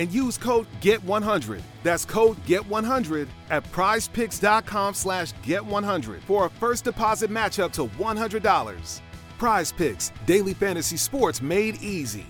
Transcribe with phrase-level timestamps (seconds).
[0.00, 1.60] and use code GET100.
[1.82, 9.00] That's code GET100 at prizepicks.com slash GET100 for a first deposit match up to $100.
[9.38, 12.24] Prize Picks, daily fantasy sports made easy.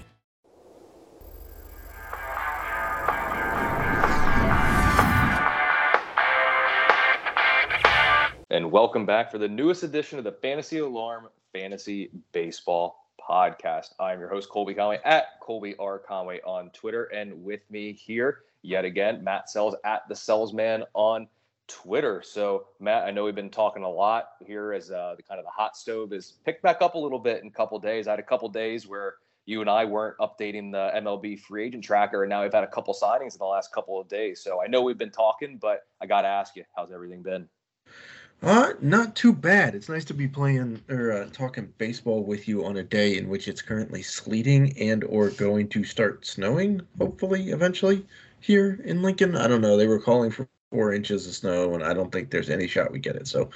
[8.52, 13.94] And welcome back for the newest edition of the Fantasy Alarm Fantasy Baseball podcast.
[13.98, 15.98] I'm your host, Colby Conway at Colby R.
[15.98, 17.04] Conway on Twitter.
[17.04, 21.28] And with me here, yet again, Matt Selz at the Selzman on
[21.68, 22.22] Twitter.
[22.24, 25.44] So, Matt, I know we've been talking a lot here as uh, the kind of
[25.44, 28.08] the hot stove is picked back up a little bit in a couple days.
[28.08, 29.14] I had a couple days where
[29.46, 32.68] you and I weren't updating the MLB free agent tracker, and now we've had a
[32.68, 34.42] couple signings in the last couple of days.
[34.42, 37.48] So I know we've been talking, but I got to ask you, how's everything been?
[38.42, 39.74] Uh, not too bad.
[39.74, 43.28] It's nice to be playing or uh, talking baseball with you on a day in
[43.28, 46.80] which it's currently sleeting and or going to start snowing.
[46.98, 48.06] Hopefully, eventually
[48.40, 49.36] here in Lincoln.
[49.36, 49.76] I don't know.
[49.76, 52.92] They were calling for four inches of snow, and I don't think there's any shot
[52.92, 53.28] we get it.
[53.28, 53.50] So,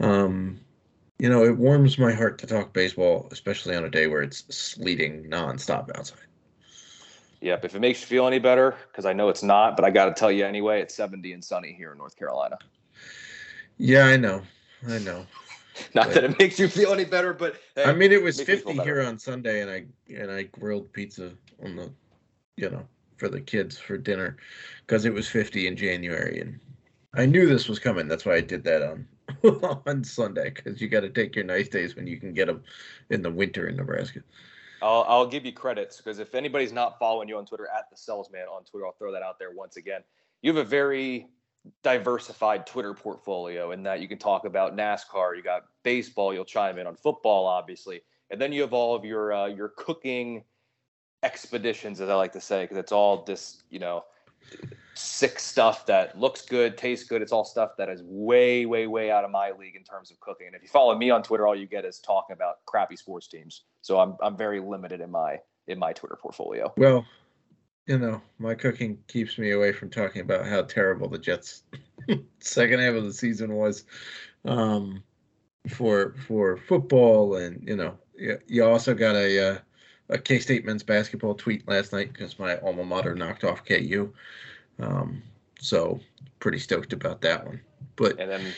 [0.00, 0.58] um,
[1.18, 4.44] you know, it warms my heart to talk baseball, especially on a day where it's
[4.54, 6.20] sleeting nonstop outside.
[7.42, 7.64] Yep.
[7.66, 10.06] If it makes you feel any better, because I know it's not, but I got
[10.06, 12.58] to tell you anyway, it's 70 and sunny here in North Carolina.
[13.78, 14.42] Yeah, I know.
[14.88, 15.26] I know.
[15.94, 18.40] Not but, that it makes you feel any better, but hey, I mean, it was
[18.40, 19.84] 50 here on Sunday, and I
[20.14, 21.92] and I grilled pizza on the,
[22.56, 22.86] you know,
[23.16, 24.36] for the kids for dinner,
[24.86, 26.58] because it was 50 in January, and
[27.14, 28.08] I knew this was coming.
[28.08, 29.06] That's why I did that on
[29.86, 32.64] on Sunday, because you got to take your nice days when you can get them
[33.10, 34.20] in the winter in Nebraska.
[34.82, 37.96] I'll, I'll give you credits because if anybody's not following you on Twitter at the
[37.96, 40.02] Selzman on Twitter, I'll throw that out there once again.
[40.42, 41.28] You have a very
[41.82, 46.78] diversified Twitter portfolio in that you can talk about NASCAR, you got baseball, you'll chime
[46.78, 48.00] in on football, obviously,
[48.30, 50.44] and then you have all of your uh, your cooking
[51.22, 54.04] expeditions, as I like to say, because it's all this you know
[54.94, 57.20] sick stuff that looks good, tastes good.
[57.20, 60.18] It's all stuff that is way, way, way out of my league in terms of
[60.20, 60.46] cooking.
[60.46, 63.28] And if you follow me on Twitter, all you get is talking about crappy sports
[63.28, 63.64] teams.
[63.82, 65.38] So I'm I'm very limited in my
[65.68, 66.72] in my Twitter portfolio.
[66.76, 67.04] Well,
[67.86, 71.62] you know, my cooking keeps me away from talking about how terrible the Jets'
[72.40, 73.84] second half of the season was
[74.44, 75.02] um,
[75.68, 79.58] for for football, and you know, you, also got a uh,
[80.08, 84.12] a K State men's basketball tweet last night because my alma mater knocked off KU,
[84.80, 85.22] um,
[85.60, 86.00] so
[86.40, 87.60] pretty stoked about that one.
[87.94, 88.52] But and then,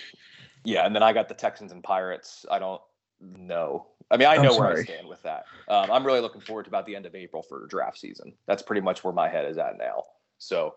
[0.64, 2.46] yeah, and then I got the Texans and Pirates.
[2.50, 2.80] I don't
[3.20, 5.44] know I mean, I know where I stand with that.
[5.68, 8.32] Um, I'm really looking forward to about the end of April for draft season.
[8.46, 10.04] That's pretty much where my head is at now.
[10.38, 10.76] So,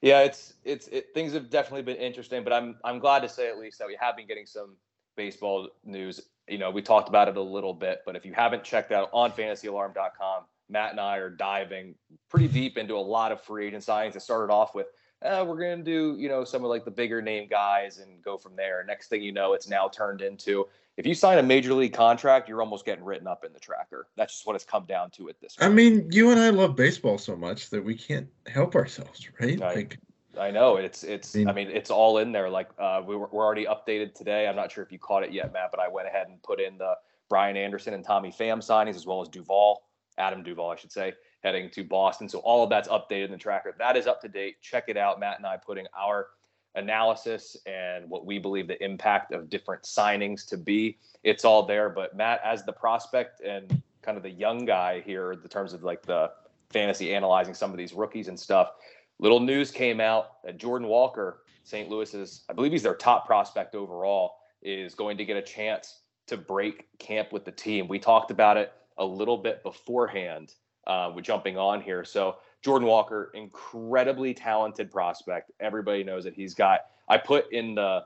[0.00, 3.48] yeah, it's it's it, things have definitely been interesting, but I'm I'm glad to say
[3.48, 4.76] at least that we have been getting some
[5.16, 6.20] baseball news.
[6.48, 9.10] You know, we talked about it a little bit, but if you haven't checked out
[9.12, 11.94] on FantasyAlarm.com, Matt and I are diving
[12.28, 14.16] pretty deep into a lot of free agent signings.
[14.16, 14.86] It started off with
[15.22, 18.22] eh, we're going to do, you know, some of like the bigger name guys and
[18.22, 18.84] go from there.
[18.86, 20.66] Next thing you know, it's now turned into
[20.96, 24.08] if you sign a major league contract, you're almost getting written up in the tracker.
[24.16, 25.70] That's just what it's come down to at this point.
[25.70, 29.60] I mean, you and I love baseball so much that we can't help ourselves, right?
[29.60, 29.98] I, like,
[30.38, 31.34] I know it's it's.
[31.34, 32.50] I mean, I mean, it's all in there.
[32.50, 34.46] Like uh, we were, we're already updated today.
[34.46, 36.60] I'm not sure if you caught it yet, Matt, but I went ahead and put
[36.60, 36.94] in the
[37.28, 39.82] Brian Anderson and Tommy Pham signings as well as Duvall,
[40.18, 42.28] Adam Duvall, I should say, heading to Boston.
[42.28, 43.74] So all of that's updated in the tracker.
[43.78, 44.60] That is up to date.
[44.60, 45.18] Check it out.
[45.18, 46.28] Matt and I putting our
[46.74, 50.98] analysis and what we believe the impact of different signings to be.
[51.22, 51.90] It's all there.
[51.90, 55.82] But Matt, as the prospect and kind of the young guy here, in terms of
[55.82, 56.30] like the
[56.70, 58.72] fantasy analyzing some of these rookies and stuff,
[59.18, 61.88] little news came out that Jordan Walker, St.
[61.88, 66.36] Louis's, I believe he's their top prospect overall, is going to get a chance to
[66.36, 67.88] break camp with the team.
[67.88, 70.54] We talked about it a little bit beforehand
[70.86, 72.04] uh, with jumping on here.
[72.04, 75.50] So Jordan Walker, incredibly talented prospect.
[75.60, 76.80] Everybody knows that he's got.
[77.08, 78.04] I put in the,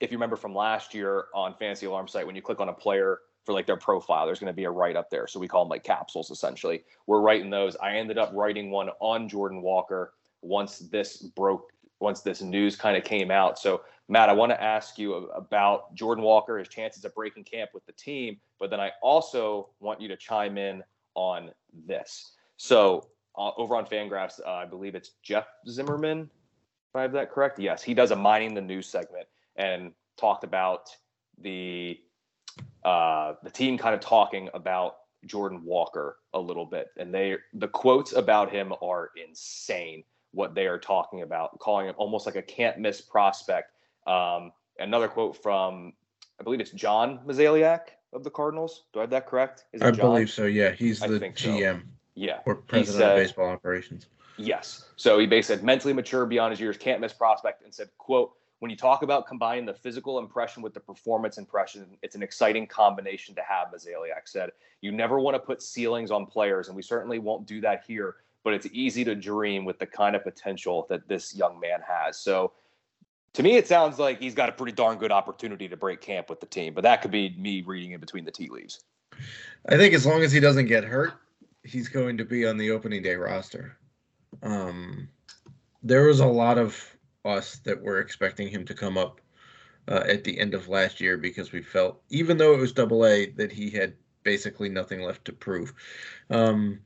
[0.00, 2.72] if you remember from last year on Fantasy Alarm site, when you click on a
[2.72, 4.26] player for like their profile.
[4.26, 5.26] There's going to be a write up there.
[5.26, 6.84] So we call them like capsules essentially.
[7.06, 7.76] We're writing those.
[7.76, 12.94] I ended up writing one on Jordan Walker once this broke, once this news kind
[12.94, 13.58] of came out.
[13.58, 17.70] So Matt, I want to ask you about Jordan Walker, his chances of breaking camp
[17.72, 20.82] with the team, but then I also want you to chime in
[21.14, 21.50] on
[21.86, 22.32] this.
[22.58, 23.06] So
[23.38, 26.22] uh, over on Fangraphs, uh, I believe it's Jeff Zimmerman,
[26.90, 27.58] if I have that correct.
[27.58, 29.26] Yes, he does a mining the news segment
[29.56, 30.90] and talked about
[31.40, 32.00] the
[32.84, 34.96] uh, the team kind of talking about
[35.26, 40.04] Jordan Walker a little bit, and they the quotes about him are insane.
[40.32, 43.72] What they are talking about, calling him almost like a can't miss prospect
[44.08, 45.92] um, another quote from,
[46.40, 47.80] I believe it's John Mozeliak
[48.12, 48.84] of the Cardinals.
[48.92, 49.66] Do I have that correct?
[49.72, 50.12] Is I John?
[50.12, 50.46] believe so.
[50.46, 51.80] Yeah, he's the GM.
[51.80, 51.86] So.
[52.18, 54.06] Yeah, or president said, of baseball operations.
[54.36, 54.88] Yes.
[54.96, 58.32] So he basically said mentally mature beyond his years, can't miss prospect, and said, "quote
[58.58, 62.66] When you talk about combining the physical impression with the performance impression, it's an exciting
[62.66, 64.50] combination to have." Mozeliak said,
[64.80, 68.16] "You never want to put ceilings on players, and we certainly won't do that here."
[68.42, 72.18] But it's easy to dream with the kind of potential that this young man has.
[72.18, 72.52] So
[73.34, 76.28] to me, it sounds like he's got a pretty darn good opportunity to break camp
[76.28, 78.82] with the team, but that could be me reading in between the tea leaves.
[79.68, 81.12] I think as long as he doesn't get hurt,
[81.68, 83.76] he's going to be on the opening day roster.
[84.42, 85.08] Um,
[85.82, 89.20] there was a lot of us that were expecting him to come up
[89.88, 93.06] uh, at the end of last year because we felt, even though it was double
[93.06, 95.72] A, that he had basically nothing left to prove.
[96.30, 96.80] Um,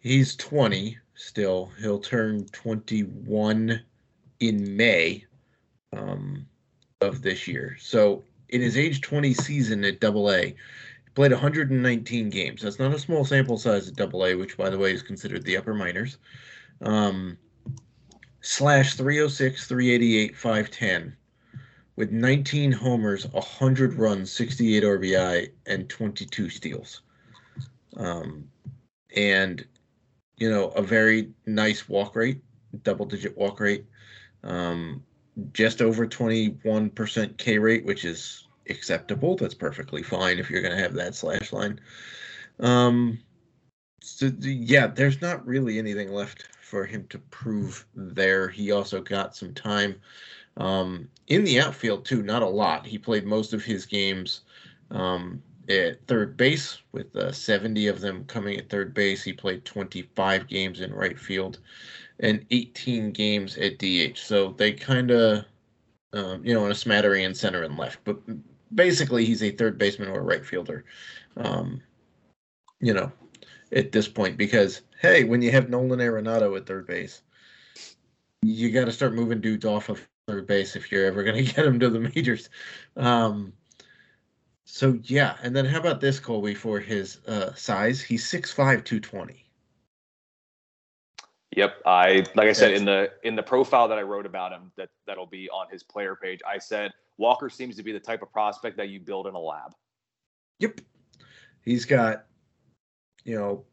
[0.00, 1.70] he's 20 still.
[1.80, 3.80] He'll turn 21
[4.40, 5.24] in May
[5.92, 6.46] um,
[7.00, 7.76] of this year.
[7.80, 10.54] So in his age 20 season at Double A,
[11.14, 12.62] played 119 games.
[12.62, 15.44] That's not a small sample size at Double A, which by the way is considered
[15.44, 16.18] the upper minors.
[16.82, 17.38] Um,
[18.40, 21.16] slash 306, 388, 510
[21.96, 27.02] with 19 homers, 100 runs, 68 RBI, and 22 steals.
[27.96, 28.48] Um,
[29.16, 29.64] and
[30.36, 32.42] you know a very nice walk rate,
[32.82, 33.84] double digit walk rate.
[34.42, 35.02] Um,
[35.52, 39.36] just over 21% K rate, which is acceptable.
[39.36, 41.80] That's perfectly fine if you're going to have that slash line.
[42.60, 43.18] Um,
[44.02, 48.48] so yeah, there's not really anything left for him to prove there.
[48.48, 49.96] He also got some time
[50.56, 52.86] um, in the outfield too, not a lot.
[52.86, 54.42] He played most of his games
[54.90, 59.22] um, at third base, with uh, 70 of them coming at third base.
[59.22, 61.60] He played 25 games in right field
[62.20, 64.18] and 18 games at DH.
[64.18, 65.44] So they kind of,
[66.12, 68.00] um, you know, in a smattering in center and left.
[68.04, 68.18] But
[68.72, 70.84] basically, he's a third baseman or a right fielder.
[71.36, 71.80] Um,
[72.80, 73.10] you know,
[73.72, 77.22] at this point, because hey, when you have Nolan Arenado at third base,
[78.42, 81.52] you got to start moving dudes off of third base if you're ever going to
[81.52, 82.48] get them to the majors.
[82.96, 83.52] Um,
[84.64, 88.00] so yeah, and then how about this Colby for his uh, size?
[88.00, 89.43] He's 6'5", 220.
[91.56, 94.72] Yep, I like I said in the in the profile that I wrote about him
[94.76, 96.40] that that'll be on his player page.
[96.46, 99.38] I said Walker seems to be the type of prospect that you build in a
[99.38, 99.72] lab.
[100.58, 100.80] Yep,
[101.62, 102.26] he's got,
[103.24, 103.64] you know,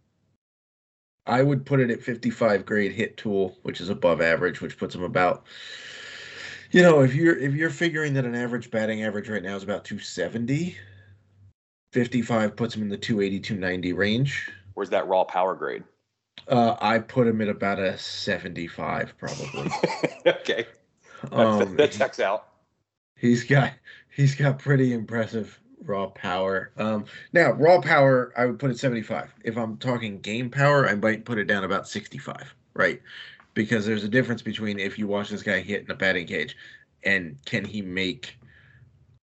[1.25, 4.93] I would put it at 55 grade hit tool, which is above average, which puts
[4.93, 5.45] him about.
[6.69, 9.63] You know, if you're if you're figuring that an average batting average right now is
[9.63, 10.77] about 270,
[11.93, 14.51] 55 puts him in the 280 290 range.
[14.75, 15.83] Where's that raw power grade?
[16.47, 19.71] Uh, I put him at about a 75, probably.
[20.25, 20.65] okay.
[21.31, 22.47] Um, that checks out.
[23.15, 23.73] He's got
[24.09, 26.71] he's got pretty impressive raw power.
[26.77, 29.33] Um, now raw power, I would put it 75.
[29.43, 33.01] If I'm talking game power, I might put it down about 65, right?
[33.53, 36.55] Because there's a difference between if you watch this guy hit in a batting cage,
[37.03, 38.37] and can he make,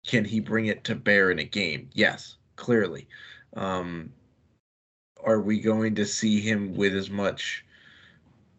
[0.07, 1.89] can he bring it to bear in a game?
[1.93, 3.07] Yes, clearly.
[3.55, 4.11] Um,
[5.25, 7.65] are we going to see him with as much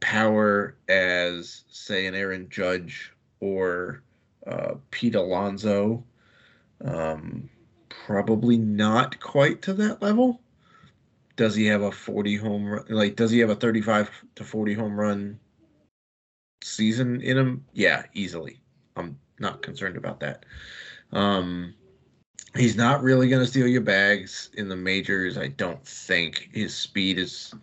[0.00, 4.02] power as, say, an Aaron Judge or
[4.46, 6.04] uh, Pete Alonso?
[6.85, 7.49] Um,
[7.88, 10.40] probably not quite to that level.
[11.37, 12.85] Does he have a 40 home run?
[12.88, 15.38] Like, does he have a 35 to 40 home run
[16.62, 17.64] season in him?
[17.73, 18.61] Yeah, easily.
[18.96, 20.46] I'm not concerned about that.
[21.12, 21.75] Um,
[22.56, 25.36] He's not really going to steal your bags in the majors.
[25.36, 27.54] I don't think his speed is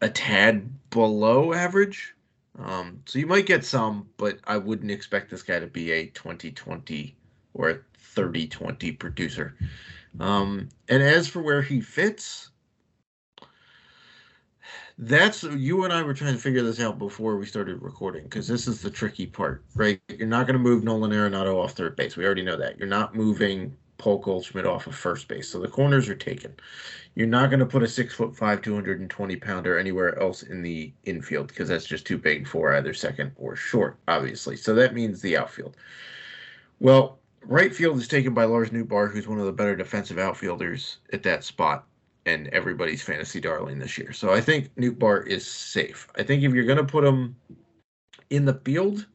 [0.00, 2.14] a tad below average.
[2.58, 6.06] Um, so you might get some, but I wouldn't expect this guy to be a
[6.06, 7.16] 2020
[7.54, 9.56] or a 30 20 producer.
[10.20, 12.50] Um, and as for where he fits,
[14.98, 18.46] that's you and I were trying to figure this out before we started recording because
[18.46, 20.00] this is the tricky part, right?
[20.08, 22.16] You're not going to move Nolan Arenado off third base.
[22.16, 22.78] We already know that.
[22.78, 25.48] You're not moving Paul Goldschmidt off of first base.
[25.48, 26.54] So the corners are taken.
[27.14, 30.92] You're not going to put a six foot five, 220 pounder anywhere else in the
[31.04, 34.56] infield because that's just too big for either second or short, obviously.
[34.56, 35.76] So that means the outfield.
[36.80, 40.98] Well, right field is taken by Lars Nootbaar, who's one of the better defensive outfielders
[41.12, 41.86] at that spot
[42.26, 44.12] and everybody's fantasy darling this year.
[44.12, 46.08] So I think Nootbaar is safe.
[46.16, 47.36] I think if you're going to put him
[48.30, 49.06] in the field,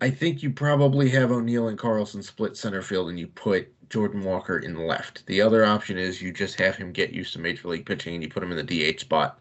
[0.00, 4.22] I think you probably have O'Neill and Carlson split center field and you put Jordan
[4.22, 5.26] Walker in left.
[5.26, 8.22] The other option is you just have him get used to major league pitching and
[8.22, 9.40] you put him in the DH spot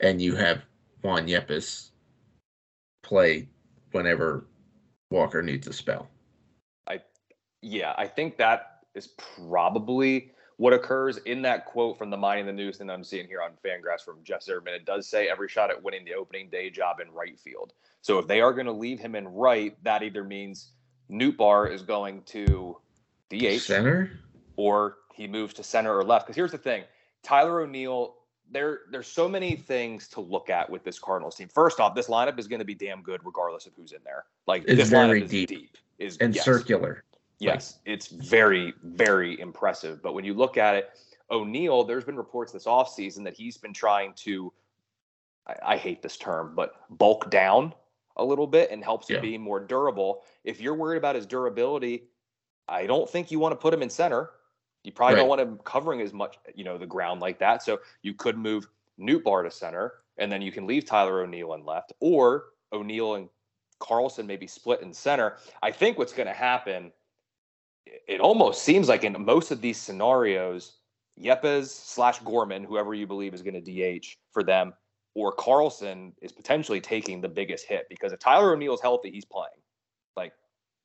[0.00, 0.62] and you have
[1.02, 1.90] Juan Yepez
[3.02, 3.48] play
[3.92, 4.46] whenever
[5.10, 6.10] Walker needs a spell.
[6.86, 7.00] I
[7.62, 9.08] yeah, I think that is
[9.38, 13.42] probably what occurs in that quote from the Mining the News that I'm seeing here
[13.42, 14.74] on Fangraphs from Jeff Zimmerman.
[14.74, 17.72] It does say every shot at winning the opening day job in right field.
[18.04, 20.72] So if they are going to leave him in right, that either means
[21.10, 22.76] Nootbaar is going to
[23.30, 24.20] DH center
[24.56, 26.26] or he moves to center or left.
[26.26, 26.84] Because here's the thing,
[27.22, 28.16] Tyler O'Neill.
[28.50, 31.48] There, there's so many things to look at with this Cardinals team.
[31.48, 34.26] First off, this lineup is going to be damn good regardless of who's in there.
[34.46, 36.44] Like it's this very lineup is deep, deep is and yes.
[36.44, 37.04] circular.
[37.38, 40.02] Yes, it's very, very impressive.
[40.02, 40.90] But when you look at it,
[41.30, 44.52] O'Neill, there's been reports this offseason that he's been trying to,
[45.46, 47.72] I, I, hate this term, but bulk down
[48.16, 49.16] a little bit and helps Yeah.
[49.16, 50.22] him be more durable.
[50.44, 52.08] If you're worried about his durability,
[52.68, 54.30] I don't think you want to put him in center.
[54.84, 57.62] You probably don't want him covering as much, you know, the ground like that.
[57.62, 58.68] So you could move
[58.98, 63.28] Nootbaar to center, and then you can leave Tyler O'Neill in left, or O'Neill and
[63.80, 65.38] Carlson maybe split in center.
[65.62, 66.92] I think what's going to happen
[68.06, 70.78] it almost seems like in most of these scenarios,
[71.20, 74.72] Yepez slash Gorman, whoever you believe is going to DH for them,
[75.14, 79.48] or Carlson is potentially taking the biggest hit because if Tyler O'Neill's healthy, he's playing.
[80.16, 80.32] Like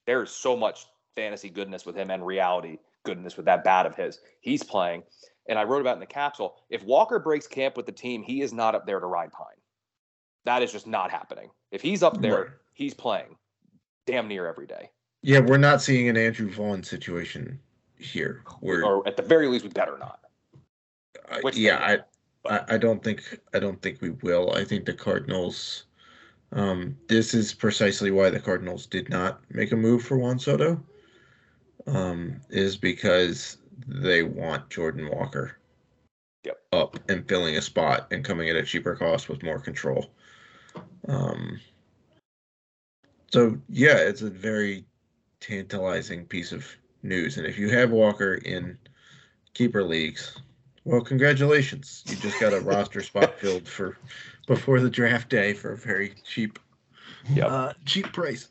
[0.05, 4.19] there's so much fantasy goodness with him and reality goodness with that bat of his.
[4.41, 5.03] He's playing.
[5.47, 8.41] And I wrote about in the capsule if Walker breaks camp with the team, he
[8.41, 9.47] is not up there to ride pine.
[10.45, 11.49] That is just not happening.
[11.71, 13.35] If he's up there, he's playing
[14.05, 14.89] damn near every day.
[15.21, 17.59] Yeah, we're not seeing an Andrew Vaughn situation
[17.97, 18.43] here.
[18.61, 20.21] We're or at the very least, we better not.
[21.41, 21.99] Which yeah, I,
[22.47, 24.53] I I don't think I don't think we will.
[24.53, 25.85] I think the Cardinals.
[26.51, 30.83] Um, this is precisely why the Cardinals did not make a move for Juan Soto.
[31.85, 35.57] Um, is because they want Jordan Walker.
[36.43, 36.57] Yep.
[36.71, 40.11] Up and filling a spot and coming at a cheaper cost with more control.
[41.07, 41.59] Um.
[43.31, 44.85] So yeah, it's a very
[45.39, 46.65] tantalizing piece of
[47.03, 48.77] news, and if you have Walker in
[49.53, 50.39] keeper leagues,
[50.89, 52.03] well, congratulations.
[52.07, 53.99] You just got a roster spot filled for
[54.47, 56.57] before the draft day for a very cheap,
[57.31, 57.47] Yep.
[57.47, 58.47] uh, cheap price.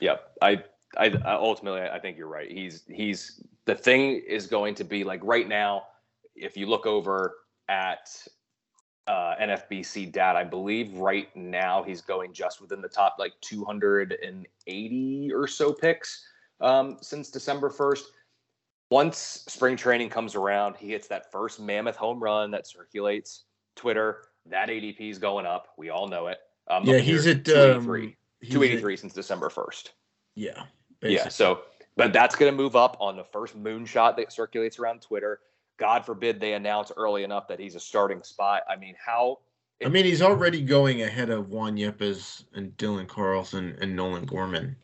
[0.00, 0.32] Yep.
[0.40, 0.62] I,
[0.96, 2.48] I, I ultimately, I think you're right.
[2.48, 5.82] He's, he's, the thing is going to be like right now,
[6.36, 7.34] if you look over
[7.68, 8.08] at
[9.08, 15.32] uh, NFBC data, I believe right now he's going just within the top like 280
[15.34, 16.24] or so picks
[16.60, 18.02] um, since December 1st.
[18.92, 23.44] Once spring training comes around, he hits that first mammoth home run that circulates
[23.74, 24.24] Twitter.
[24.44, 25.68] That ADP is going up.
[25.78, 26.40] We all know it.
[26.68, 28.02] Um, Yeah, he's at 283.
[28.04, 29.92] um, he's at- 283 since December 1st.
[30.34, 30.64] Yeah,
[31.00, 31.28] Yeah.
[31.28, 31.62] So,
[31.96, 35.40] but that's going to move up on the first moonshot that circulates around Twitter.
[35.78, 38.62] God forbid they announce early enough that he's a starting spot.
[38.68, 39.38] I mean, how?
[39.82, 44.76] I mean, he's already going ahead of Juan Yepez and Dylan Carlson and Nolan Gorman.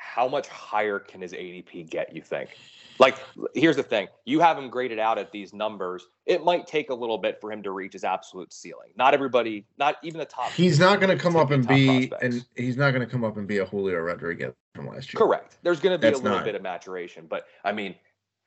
[0.00, 2.14] How much higher can his ADP get?
[2.14, 2.50] You think?
[2.98, 3.16] Like,
[3.54, 6.06] here's the thing: you have him graded out at these numbers.
[6.26, 8.90] It might take a little bit for him to reach his absolute ceiling.
[8.96, 10.50] Not everybody, not even the top.
[10.50, 12.22] He's not going to come up and be, prospects.
[12.36, 15.18] and he's not going to come up and be a Julio Rodriguez from last year.
[15.18, 15.58] Correct.
[15.62, 17.94] There's going to be That's a little not- bit of maturation, but I mean,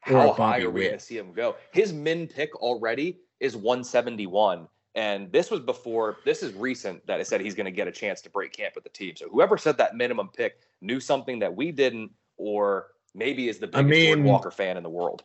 [0.02, 1.56] how high are we going to see him go?
[1.72, 6.18] His min pick already is 171, and this was before.
[6.26, 8.76] This is recent that it said he's going to get a chance to break camp
[8.76, 9.16] with the team.
[9.16, 13.68] So whoever said that minimum pick knew something that we didn't, or maybe is the
[13.74, 15.24] I biggest Jordan mean- Walker fan in the world.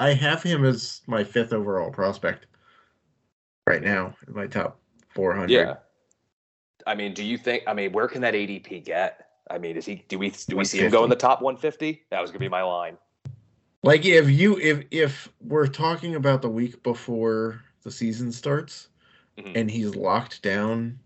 [0.00, 2.46] I have him as my fifth overall prospect
[3.66, 5.50] right now in my top 400.
[5.50, 5.76] Yeah.
[6.86, 7.64] I mean, do you think?
[7.66, 9.26] I mean, where can that ADP get?
[9.50, 10.04] I mean, is he?
[10.08, 12.04] Do we do we see him go in the top 150?
[12.10, 12.96] That was going to be my line.
[13.82, 18.88] Like if you if if we're talking about the week before the season starts
[19.38, 19.52] Mhm.
[19.54, 20.98] and he's locked down,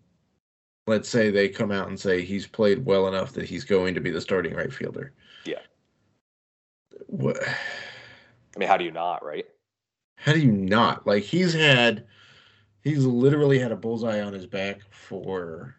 [0.87, 4.01] let's say they come out and say he's played well enough that he's going to
[4.01, 5.13] be the starting right fielder.
[5.45, 5.61] Yeah.
[7.07, 9.25] What I mean, how do you not?
[9.25, 9.47] Right?
[10.17, 11.07] how do you not?
[11.07, 12.07] Like he's had
[12.83, 15.75] he's literally had a bullseye on his back for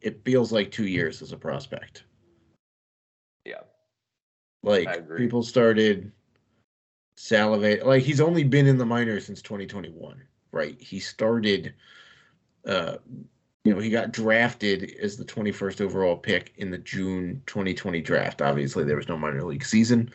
[0.00, 2.04] it feels like 2 years as a prospect.
[3.44, 3.62] Yeah.
[4.62, 6.10] Like people started
[7.16, 7.86] salivate.
[7.86, 10.20] Like he's only been in the minors since 2021,
[10.52, 10.80] right?
[10.80, 11.74] He started,
[12.66, 12.96] uh,
[13.64, 18.42] you know, he got drafted as the 21st overall pick in the June 2020 draft.
[18.42, 20.10] Obviously, there was no minor league season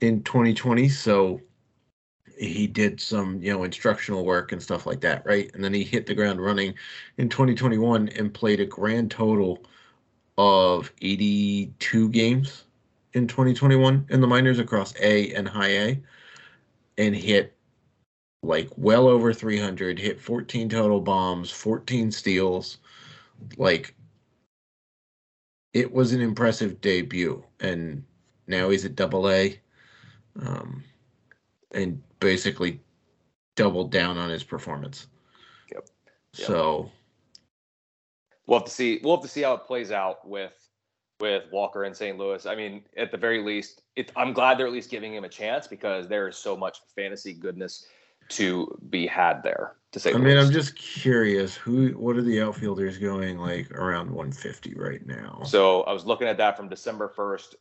[0.00, 1.40] in 2020, so
[2.38, 5.50] he did some, you know, instructional work and stuff like that, right?
[5.54, 6.74] And then he hit the ground running
[7.16, 9.64] in 2021 and played a grand total
[10.36, 12.64] of 82 games
[13.12, 16.02] in 2021 in the minors across A and high A
[16.98, 17.54] and hit
[18.44, 22.78] like well over 300, hit 14 total bombs, 14 steals.
[23.56, 23.94] Like
[25.72, 27.42] it was an impressive debut.
[27.60, 28.04] And
[28.46, 29.58] now he's at double A.
[30.40, 30.84] Um,
[31.72, 32.80] and basically
[33.56, 35.06] doubled down on his performance.
[35.72, 35.88] Yep.
[36.36, 36.46] yep.
[36.46, 36.90] So
[38.46, 39.00] we'll have to see.
[39.02, 40.52] We'll have to see how it plays out with
[41.20, 42.18] with Walker and St.
[42.18, 42.44] Louis.
[42.46, 45.28] I mean, at the very least, it, I'm glad they're at least giving him a
[45.28, 47.86] chance because there is so much fantasy goodness
[48.30, 49.76] to be had there.
[49.92, 50.46] To say, I mean, least.
[50.46, 55.42] I'm just curious who, what are the outfielders going like around 150 right now?
[55.44, 57.54] So I was looking at that from December 1st.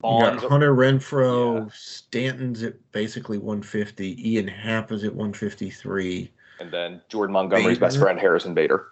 [0.00, 1.70] Bonds, Hunter Renfroe, yeah.
[1.72, 4.30] Stanton's at basically 150.
[4.30, 6.30] Ian Happ is at 153.
[6.60, 7.80] And then Jordan Montgomery's Bader.
[7.80, 8.86] best friend, Harrison Bader.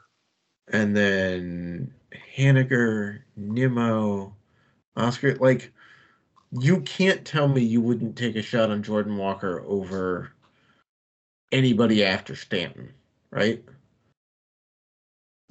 [0.73, 1.93] And then
[2.37, 4.35] Haniger, Nimmo,
[4.97, 5.35] Oscar.
[5.37, 5.73] Like,
[6.59, 10.33] you can't tell me you wouldn't take a shot on Jordan Walker over
[11.53, 12.93] anybody after Stanton,
[13.31, 13.63] right?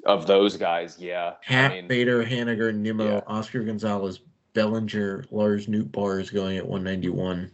[0.06, 1.34] Of those guys, yeah.
[1.42, 3.22] Happ, I mean, Bader, Haniger, Nimmo, yeah.
[3.27, 4.22] Oscar Gonzalez,
[4.54, 7.51] Bellinger, Lars Nootbaar is going at 191.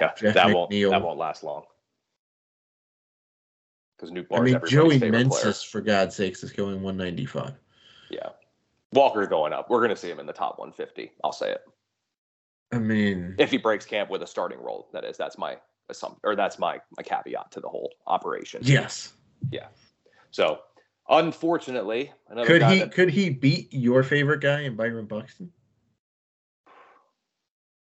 [0.00, 1.64] Yeah, Jeff that won't that won't last long.
[3.96, 4.38] Because Nootbaar.
[4.38, 7.52] I mean, Joey Meneses, for God's sakes, is going 195.
[8.10, 8.30] Yeah.
[8.92, 9.70] Walker going up.
[9.70, 11.12] We're going to see him in the top 150.
[11.22, 11.62] I'll say it.
[12.72, 15.58] I mean, if he breaks camp with a starting role, that is, that's my
[15.92, 18.60] assumption, or that's my my caveat to the whole operation.
[18.64, 19.12] Yes.
[19.50, 19.68] Yeah.
[20.30, 20.60] So,
[21.08, 25.52] unfortunately, another could he that, could he beat your favorite guy in Byron Buxton?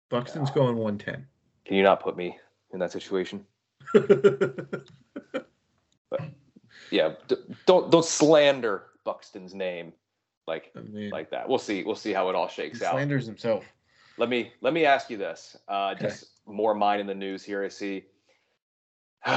[0.09, 1.27] Buxton's going 110.
[1.65, 2.37] Can you not put me
[2.73, 3.45] in that situation?
[3.93, 4.87] but
[6.91, 7.13] yeah,
[7.65, 9.93] don't don't slander Buxton's name
[10.47, 11.47] like I mean, like that.
[11.47, 11.83] We'll see.
[11.83, 12.93] We'll see how it all shakes out.
[12.93, 13.63] Slanders himself.
[14.17, 15.55] Let me let me ask you this.
[15.67, 16.07] Uh, okay.
[16.07, 17.63] Just more mine in the news here.
[17.63, 18.05] I see.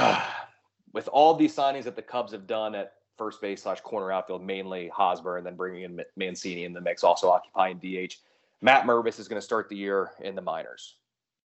[0.93, 4.43] with all these signings that the Cubs have done at first base slash corner outfield,
[4.43, 8.15] mainly Hosmer, and then bringing in Mancini in the mix, also occupying DH.
[8.61, 10.95] Matt Mervis is going to start the year in the minors.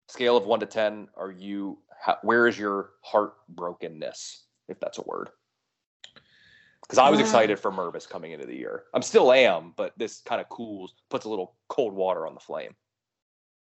[0.08, 1.78] Scale of one to ten, are you?
[2.00, 5.30] How, where is your heartbrokenness, if that's a word?
[6.86, 8.84] because I was excited for Mervis coming into the year.
[8.94, 12.40] I'm still am, but this kind of cools, puts a little cold water on the
[12.40, 12.76] flame.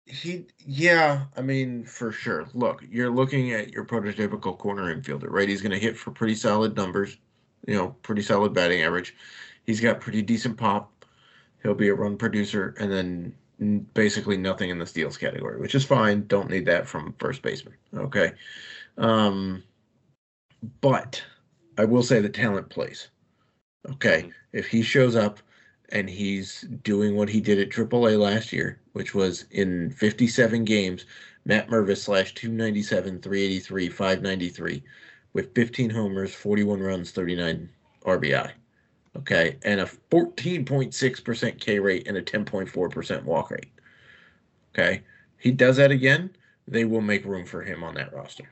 [0.06, 2.48] He, yeah, I mean, for sure.
[2.54, 5.48] Look, you're looking at your prototypical corner infielder, right?
[5.48, 7.18] He's going to hit for pretty solid numbers,
[7.68, 9.16] you know, pretty solid batting average.
[9.66, 11.06] He's got pretty decent pop.
[11.64, 13.36] He'll be a run producer, and then
[13.94, 16.26] basically nothing in the steals category, which is fine.
[16.28, 17.76] Don't need that from first baseman.
[17.96, 18.34] Okay.
[18.98, 19.64] Um,
[20.82, 21.24] but
[21.78, 23.10] I will say the talent plays.
[23.90, 24.22] Okay.
[24.22, 24.30] Mm-hmm.
[24.54, 25.40] If he shows up
[25.92, 31.06] and he's doing what he did at AAA last year, which was in 57 games,
[31.46, 34.84] Matt Mervis slash 297, 383, 593
[35.34, 37.70] with 15 homers, 41 runs, 39
[38.06, 38.52] RBI.
[39.18, 39.58] Okay.
[39.64, 43.72] And a 14.6% K rate and a 10.4% walk rate.
[44.74, 45.04] Okay.
[45.38, 46.30] He does that again,
[46.68, 48.50] they will make room for him on that roster.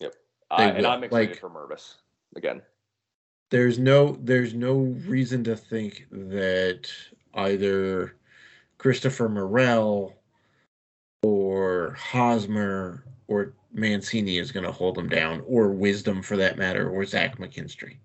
[0.00, 0.14] Yep.
[0.50, 1.96] Uh, and I'm excited like, for Mervis
[2.34, 2.62] again.
[3.50, 4.74] There's no there's no
[5.06, 6.90] reason to think that
[7.34, 8.14] either
[8.76, 10.14] Christopher Morel
[11.22, 16.88] or Hosmer or Mancini is going to hold him down, or Wisdom for that matter,
[16.88, 17.96] or Zach McKinstry.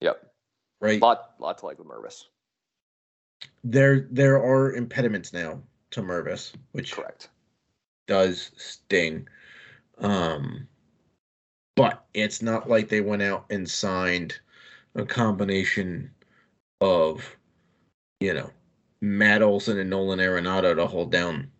[0.00, 0.32] Yep.
[0.80, 1.00] Right.
[1.00, 2.24] Lot lot to like with Mervis.
[3.64, 5.60] There there are impediments now
[5.92, 7.28] to Mervis, which correct
[8.06, 9.28] does sting.
[9.98, 10.66] Um,
[11.76, 14.38] but it's not like they went out and signed
[14.94, 16.10] a combination
[16.80, 17.36] of,
[18.20, 18.50] you know,
[19.00, 21.50] Matt Olson and Nolan Arenado to hold down.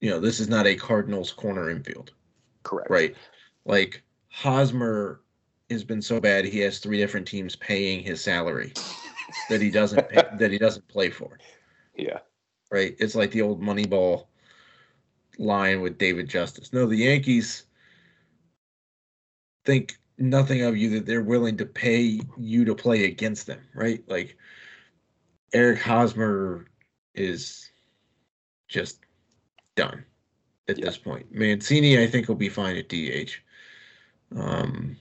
[0.00, 2.12] You know, this is not a Cardinals corner infield.
[2.62, 2.90] Correct.
[2.90, 3.16] Right.
[3.64, 5.22] Like Hosmer
[5.70, 8.72] has been so bad he has three different teams paying his salary
[9.48, 11.38] that he doesn't pay, that he doesn't play for.
[11.96, 12.18] Yeah.
[12.70, 12.94] Right.
[12.98, 14.26] It's like the old Moneyball
[15.38, 16.72] line with David Justice.
[16.72, 17.64] No, the Yankees
[19.64, 24.02] think nothing of you that they're willing to pay you to play against them, right?
[24.06, 24.36] Like
[25.52, 26.66] Eric Hosmer
[27.14, 27.70] is
[28.68, 29.00] just
[29.74, 30.04] done.
[30.68, 30.86] at yeah.
[30.86, 31.26] this point.
[31.30, 33.32] Mancini, I think, will be fine at DH.
[34.36, 34.96] Um,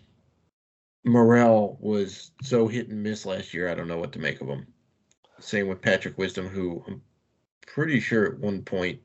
[1.04, 3.70] Morel was so hit and miss last year.
[3.70, 4.68] I don't know what to make of him.
[5.40, 7.02] Same with Patrick Wisdom, who I'm
[7.66, 9.00] pretty sure at one point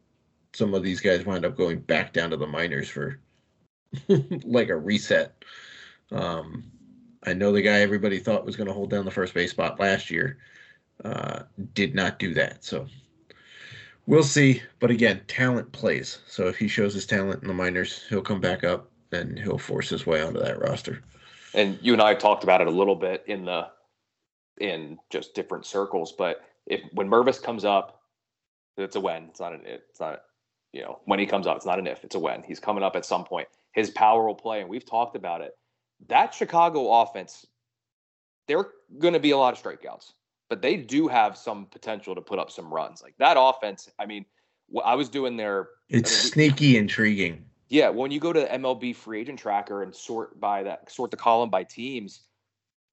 [0.53, 3.21] some of these guys wind up going back down to the minors for
[4.45, 5.45] like a reset.
[6.13, 6.65] Um,
[7.25, 9.79] I know the guy everybody thought was going to hold down the first base spot
[9.79, 10.39] last year
[11.05, 11.41] uh,
[11.75, 12.65] did not do that.
[12.65, 12.87] So
[14.07, 14.63] we'll see.
[14.79, 16.19] But again, talent plays.
[16.27, 19.59] So if he shows his talent in the minors, he'll come back up and he'll
[19.59, 21.03] force his way onto that roster.
[21.55, 23.69] And you and I talked about it a little bit in the
[24.61, 26.13] in just different circles.
[26.13, 28.03] But if when Mervis comes up,
[28.77, 29.25] it's a when.
[29.25, 30.23] It's not an it's not
[30.73, 31.57] you know when he comes up.
[31.57, 32.05] It's not an if.
[32.05, 32.43] It's a when.
[32.43, 33.49] He's coming up at some point.
[33.73, 35.53] His power will play, and we've talked about it.
[36.09, 37.47] That Chicago offense,
[38.49, 40.13] they're going to be a lot of strikeouts
[40.51, 43.03] but they do have some potential to put up some runs.
[43.03, 44.27] Like that offense, I mean,
[44.85, 45.69] I was doing their.
[45.89, 47.47] It's I mean, sneaky, intriguing.
[47.69, 51.17] Yeah, when you go to MLB free agent tracker and sort by that, sort the
[51.17, 52.23] column by teams.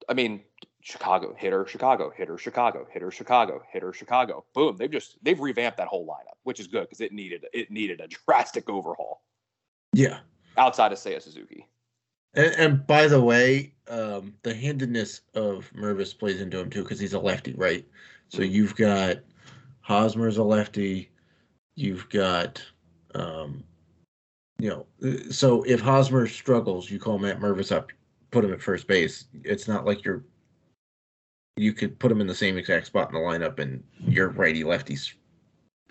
[0.08, 0.40] I mean,
[0.80, 4.44] Chicago hitter, Chicago hitter, Chicago hitter, Chicago hitter, Chicago.
[4.54, 4.76] Boom!
[4.76, 8.00] They've just they've revamped that whole lineup, which is good because it needed it needed
[8.00, 9.22] a drastic overhaul.
[9.92, 10.20] Yeah.
[10.56, 11.66] Outside of Seiya Suzuki.
[12.34, 17.00] And, and by the way, um, the handedness of Mervis plays into him too because
[17.00, 17.86] he's a lefty, right?
[18.28, 19.18] So you've got
[19.80, 21.10] Hosmer's a lefty.
[21.74, 22.62] You've got,
[23.14, 23.64] um,
[24.58, 27.90] you know, uh, so if Hosmer struggles, you call Matt Mervis up,
[28.30, 29.24] put him at first base.
[29.44, 30.24] It's not like you're,
[31.56, 34.64] you could put him in the same exact spot in the lineup and your righty
[34.64, 35.12] lefties,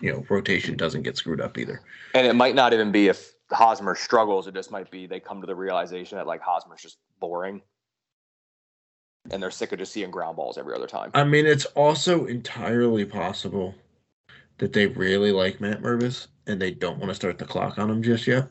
[0.00, 1.80] you know, rotation doesn't get screwed up either.
[2.14, 5.40] And it might not even be if Hosmer struggles, it just might be they come
[5.40, 7.62] to the realization that like Hosmer's just boring.
[9.30, 11.10] And they're sick of just seeing ground balls every other time.
[11.14, 13.74] I mean, it's also entirely possible
[14.58, 17.90] that they really like Matt Mervis and they don't want to start the clock on
[17.90, 18.50] him just yet.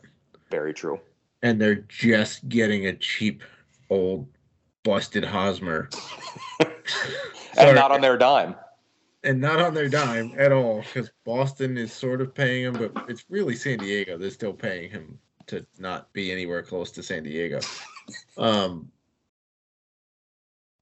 [0.52, 1.00] Very true.
[1.42, 3.44] And they're just getting a cheap
[3.90, 4.28] old
[4.84, 5.90] busted Hosmer.
[7.58, 8.56] and not on their dime
[9.28, 13.10] and not on their dime at all because Boston is sort of paying him, but
[13.10, 14.18] it's really San Diego.
[14.18, 17.60] They're still paying him to not be anywhere close to San Diego.
[18.38, 18.90] Um,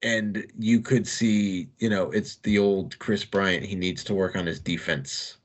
[0.02, 3.64] and you could see, you know, it's the old Kris Bryant.
[3.64, 5.38] He needs to work on his defense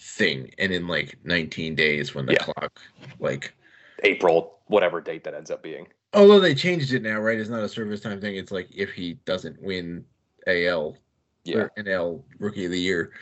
[0.00, 0.50] thing.
[0.58, 2.38] And in like 19 days, when the yeah.
[2.38, 2.80] clock,
[3.20, 3.54] like
[4.02, 5.88] April, whatever date that ends up being.
[6.14, 7.38] Although they changed it now, right?
[7.38, 8.36] It's not a service time thing.
[8.36, 10.06] It's like if he doesn't win
[10.46, 10.96] AL
[11.44, 11.68] yeah.
[11.78, 13.12] NL Rookie of the Year.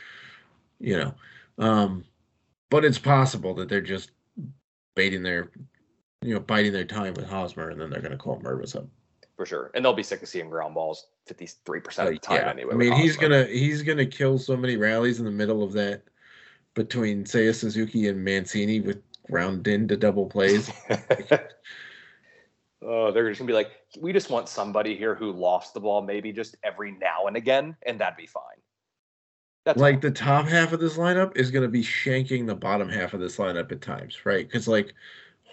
[0.79, 1.13] You know,
[1.59, 2.03] um,
[2.69, 4.11] but it's possible that they're just
[4.95, 5.51] baiting their,
[6.21, 8.87] you know, biting their time with Hosmer, and then they're going to call Mervis up
[9.35, 9.71] for sure.
[9.73, 12.49] And they'll be sick of seeing ground balls fifty three percent of the time yeah.
[12.49, 12.73] anyway.
[12.73, 16.03] I mean, he's gonna he's gonna kill so many rallies in the middle of that
[16.73, 20.71] between Seiya Suzuki and Mancini with ground into double plays.
[22.85, 26.01] oh, they're just gonna be like, we just want somebody here who lost the ball
[26.01, 28.43] maybe just every now and again, and that'd be fine.
[29.65, 33.13] That's like the top half of this lineup is gonna be shanking the bottom half
[33.13, 34.47] of this lineup at times, right?
[34.47, 34.93] Because like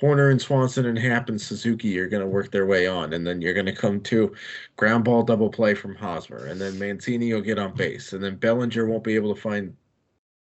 [0.01, 3.27] Hoerner and Swanson and Happ and Suzuki are going to work their way on, and
[3.27, 4.35] then you're going to come to
[4.77, 8.37] ground ball double play from Hosmer, and then Mancini will get on base, and then
[8.37, 9.77] Bellinger won't be able to find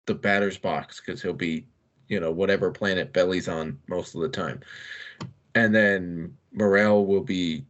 [0.06, 1.66] the batter's box because he'll be,
[2.08, 4.60] you know, whatever planet Belly's on most of the time,
[5.54, 7.64] and then Morel will be,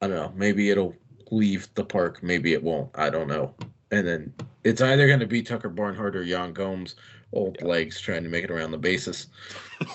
[0.00, 0.94] I don't know, maybe it'll
[1.30, 3.54] leave the park, maybe it won't, I don't know,
[3.90, 4.32] and then
[4.64, 6.96] it's either going to be Tucker Barnhart or Yan Gomes,
[7.32, 7.66] old yeah.
[7.66, 9.28] legs trying to make it around the bases.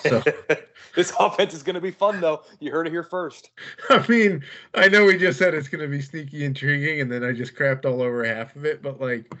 [0.02, 0.22] So
[0.94, 2.42] this offense is going to be fun, though.
[2.60, 3.50] You heard it here first.
[3.90, 7.24] I mean, I know we just said it's going to be sneaky, intriguing, and then
[7.24, 8.82] I just crapped all over half of it.
[8.82, 9.32] But like,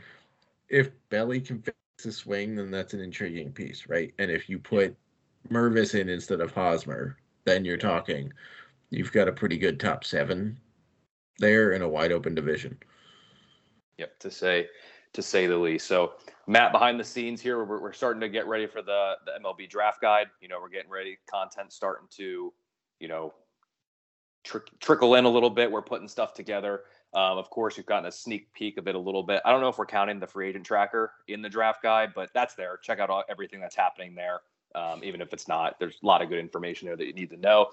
[0.68, 4.12] if Belly can fix the swing, then that's an intriguing piece, right?
[4.18, 4.96] And if you put
[5.50, 7.16] Mervis in instead of Hosmer,
[7.48, 8.32] then you're talking.
[8.90, 10.58] You've got a pretty good top seven
[11.38, 12.78] there in a wide open division.
[13.96, 14.68] Yep, to say
[15.14, 15.86] to say the least.
[15.86, 16.12] So
[16.46, 19.68] Matt, behind the scenes here, we're, we're starting to get ready for the the MLB
[19.68, 20.28] draft guide.
[20.40, 21.18] You know, we're getting ready.
[21.28, 22.52] Content starting to,
[23.00, 23.34] you know,
[24.44, 25.70] tr- trickle in a little bit.
[25.70, 26.82] We're putting stuff together.
[27.14, 29.40] Um, of course, you've gotten a sneak peek of it a little bit.
[29.44, 32.28] I don't know if we're counting the free agent tracker in the draft guide, but
[32.34, 32.78] that's there.
[32.82, 34.40] Check out all, everything that's happening there.
[34.74, 37.30] Um, even if it's not, there's a lot of good information there that you need
[37.30, 37.68] to know.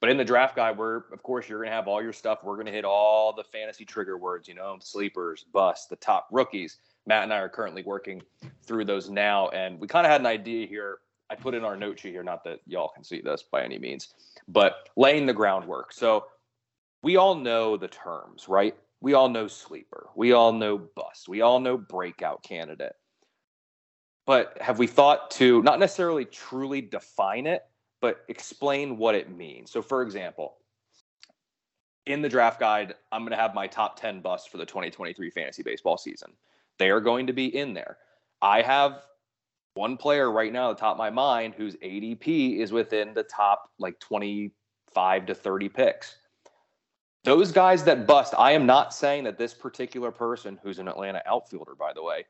[0.00, 2.42] But in the draft guide, we're of course you're gonna have all your stuff.
[2.42, 6.78] We're gonna hit all the fantasy trigger words, you know, sleepers, busts, the top rookies.
[7.06, 8.22] Matt and I are currently working
[8.62, 10.98] through those now, and we kind of had an idea here.
[11.28, 13.78] I put in our note sheet here, not that y'all can see this by any
[13.78, 14.08] means,
[14.48, 15.92] but laying the groundwork.
[15.92, 16.26] So
[17.02, 18.74] we all know the terms, right?
[19.00, 20.08] We all know sleeper.
[20.14, 21.28] We all know bust.
[21.28, 22.94] We all know breakout candidate.
[24.26, 27.62] But have we thought to not necessarily truly define it,
[28.00, 29.70] but explain what it means?
[29.70, 30.56] So, for example,
[32.06, 35.30] in the draft guide, I'm going to have my top 10 busts for the 2023
[35.30, 36.32] fantasy baseball season.
[36.78, 37.98] They are going to be in there.
[38.40, 39.02] I have
[39.74, 43.22] one player right now at the top of my mind whose ADP is within the
[43.22, 46.16] top like 25 to 30 picks.
[47.24, 51.22] Those guys that bust, I am not saying that this particular person, who's an Atlanta
[51.26, 52.24] outfielder, by the way,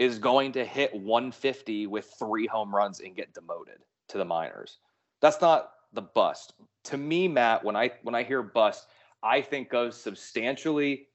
[0.00, 4.78] is going to hit 150 with three home runs and get demoted to the minors.
[5.20, 6.54] That's not the bust.
[6.84, 8.88] To me, Matt, when I when I hear bust,
[9.22, 11.08] I think of substantially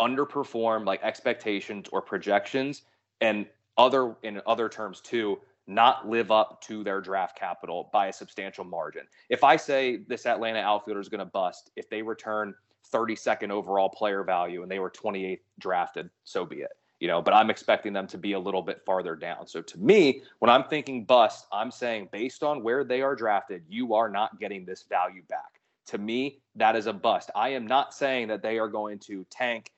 [0.00, 2.82] underperform like expectations or projections
[3.20, 3.44] and
[3.76, 8.64] other in other terms too not live up to their draft capital by a substantial
[8.64, 9.02] margin.
[9.28, 12.54] If I say this Atlanta outfielder is going to bust if they return
[12.94, 16.70] 32nd overall player value and they were 28th drafted, so be it.
[17.00, 19.46] You know, but I'm expecting them to be a little bit farther down.
[19.46, 23.62] So to me, when I'm thinking bust, I'm saying based on where they are drafted,
[23.68, 25.60] you are not getting this value back.
[25.86, 27.30] To me, that is a bust.
[27.34, 29.70] I am not saying that they are going to tank,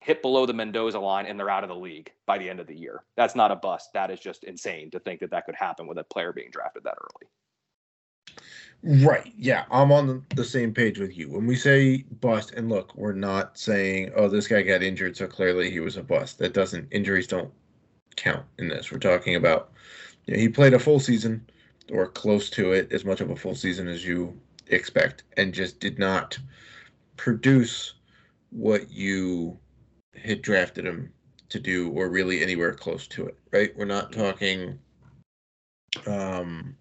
[0.00, 2.66] hit below the Mendoza line, and they're out of the league by the end of
[2.66, 3.02] the year.
[3.16, 3.92] That's not a bust.
[3.92, 6.84] That is just insane to think that that could happen with a player being drafted
[6.84, 7.28] that early.
[8.84, 9.32] Right.
[9.36, 11.30] Yeah, I'm on the same page with you.
[11.30, 15.28] When we say bust, and look, we're not saying, oh, this guy got injured, so
[15.28, 16.38] clearly he was a bust.
[16.38, 17.52] That doesn't, injuries don't
[18.16, 18.90] count in this.
[18.90, 19.70] We're talking about,
[20.26, 21.48] you know, he played a full season
[21.92, 25.78] or close to it, as much of a full season as you expect, and just
[25.78, 26.36] did not
[27.16, 27.94] produce
[28.50, 29.56] what you
[30.16, 31.12] had drafted him
[31.50, 33.76] to do or really anywhere close to it, right?
[33.76, 34.78] We're not talking,
[36.06, 36.76] um,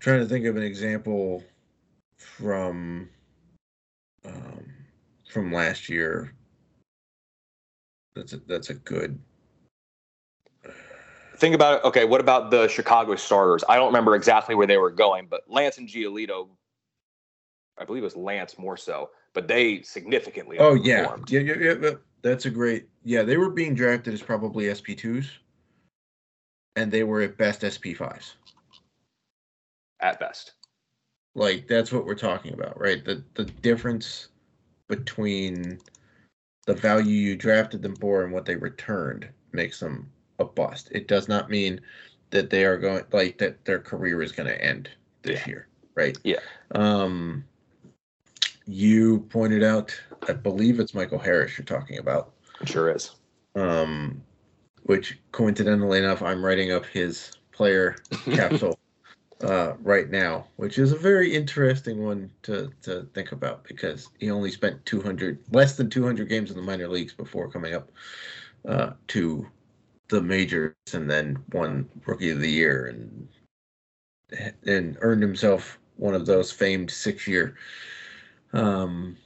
[0.00, 1.42] trying to think of an example
[2.16, 3.08] from
[4.24, 4.64] um,
[5.30, 6.34] from last year.
[8.14, 9.18] That's a, that's a good.
[11.36, 11.84] Think about it.
[11.84, 13.62] Okay, what about the Chicago starters?
[13.68, 16.48] I don't remember exactly where they were going, but Lance and Giolito,
[17.78, 20.58] I believe it was Lance more so, but they significantly.
[20.58, 21.90] Oh yeah, yeah, yeah, yeah.
[22.22, 22.88] That's a great.
[23.04, 25.30] Yeah, they were being drafted as probably SP twos,
[26.74, 28.34] and they were at best SP fives
[30.00, 30.52] at best.
[31.34, 33.04] Like that's what we're talking about, right?
[33.04, 34.28] The the difference
[34.88, 35.78] between
[36.66, 40.88] the value you drafted them for and what they returned makes them a bust.
[40.92, 41.80] It does not mean
[42.30, 44.90] that they are going like that their career is going to end
[45.22, 45.48] this yeah.
[45.48, 46.18] year, right?
[46.24, 46.40] Yeah.
[46.72, 47.44] Um
[48.66, 52.32] you pointed out I believe it's Michael Harris you're talking about.
[52.60, 53.12] It sure is.
[53.54, 54.22] Um
[54.82, 57.96] which coincidentally enough I'm writing up his player
[58.32, 58.78] capsule
[59.42, 64.30] uh, right now, which is a very interesting one to, to think about because he
[64.30, 67.90] only spent 200, less than 200 games in the minor leagues before coming up
[68.68, 69.46] uh, to
[70.08, 73.28] the majors and then won Rookie of the Year and
[74.66, 77.56] and earned himself one of those famed six year,
[78.52, 79.16] um,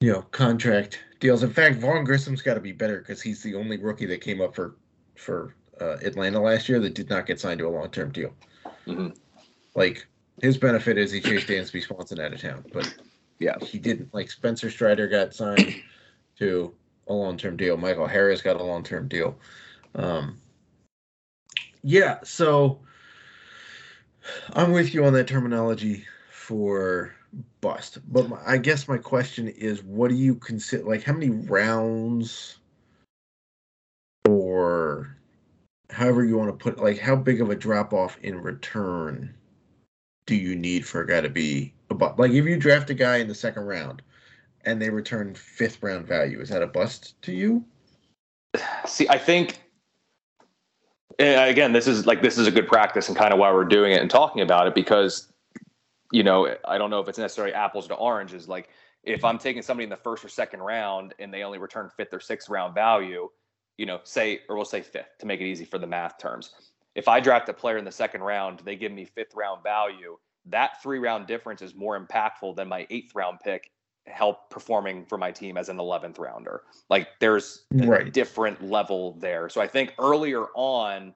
[0.00, 1.42] you know, contract deals.
[1.42, 4.40] In fact, Vaughn Grissom's got to be better because he's the only rookie that came
[4.40, 4.76] up for
[5.16, 8.34] for uh, Atlanta last year that did not get signed to a long term deal.
[8.86, 9.08] Mm-hmm.
[9.74, 10.06] Like
[10.40, 12.92] his benefit is he chased Dansby Swanson out of town, but
[13.38, 14.12] yeah, he didn't.
[14.14, 15.74] Like Spencer Strider got signed
[16.38, 16.74] to
[17.08, 17.76] a long term deal.
[17.76, 19.36] Michael Harris got a long term deal.
[19.94, 20.40] Um,
[21.82, 22.80] yeah, so
[24.54, 27.14] I'm with you on that terminology for
[27.60, 27.98] bust.
[28.10, 30.84] But my, I guess my question is, what do you consider?
[30.84, 32.58] Like, how many rounds,
[34.28, 35.16] or
[35.90, 39.34] however you want to put, like, how big of a drop off in return
[40.26, 42.18] do you need for a guy to be a bust?
[42.18, 44.02] Like if you draft a guy in the second round
[44.64, 47.64] and they return fifth round value, is that a bust to you?
[48.86, 49.60] See, I think
[51.18, 53.92] again, this is like this is a good practice and kind of why we're doing
[53.92, 55.30] it and talking about it because
[56.12, 58.48] you know, I don't know if it's necessarily apples to oranges.
[58.48, 58.68] Like
[59.02, 62.14] if I'm taking somebody in the first or second round and they only return fifth
[62.14, 63.28] or sixth round value,
[63.76, 66.52] you know, say or we'll say fifth to make it easy for the math terms
[66.94, 70.16] if I draft a player in the second round, they give me fifth round value.
[70.46, 73.70] That three round difference is more impactful than my eighth round pick
[74.06, 76.62] help performing for my team as an 11th rounder.
[76.90, 78.12] Like there's a right.
[78.12, 79.48] different level there.
[79.48, 81.14] So I think earlier on,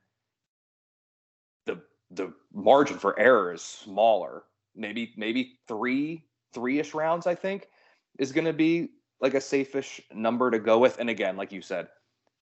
[1.67, 4.45] the the margin for error is smaller.
[4.75, 7.27] Maybe maybe three three ish rounds.
[7.27, 7.69] I think
[8.19, 8.89] is going to be
[9.21, 10.99] like a safe-ish number to go with.
[10.99, 11.89] And again, like you said,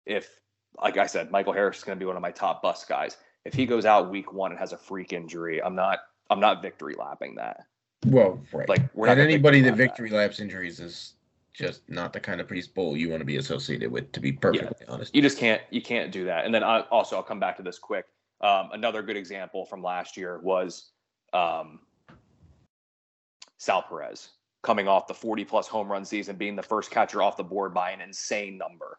[0.04, 0.40] if
[0.80, 3.16] like I said, Michael Harris is going to be one of my top bust guys
[3.46, 6.62] if he goes out week one and has a freak injury, I'm not I'm not
[6.62, 7.66] victory lapping that.
[8.06, 8.68] Well, right.
[8.68, 10.16] Like we're not anybody that victory that.
[10.16, 11.14] laps injuries is
[11.54, 14.86] just not the kind of baseball you want to be associated with, to be perfectly
[14.86, 14.92] yeah.
[14.92, 15.14] honest.
[15.14, 16.44] You just can't you can't do that.
[16.44, 18.06] And then I, also I'll come back to this quick.
[18.40, 20.90] Um, another good example from last year was
[21.32, 21.80] um,
[23.56, 24.30] Sal Perez
[24.62, 27.72] coming off the 40 plus home run season, being the first catcher off the board
[27.72, 28.98] by an insane number.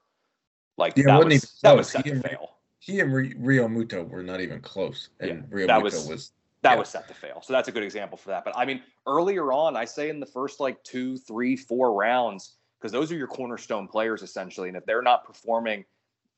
[0.77, 2.57] Like yeah, that was that was set to fail.
[2.88, 6.80] He and Realmuto were not even close, and yeah, that Muto was, was that yeah.
[6.80, 7.41] was set to fail.
[7.43, 8.45] So that's a good example for that.
[8.45, 12.56] But I mean, earlier on, I say in the first like two, three, four rounds,
[12.80, 15.84] because those are your cornerstone players essentially, and if they're not performing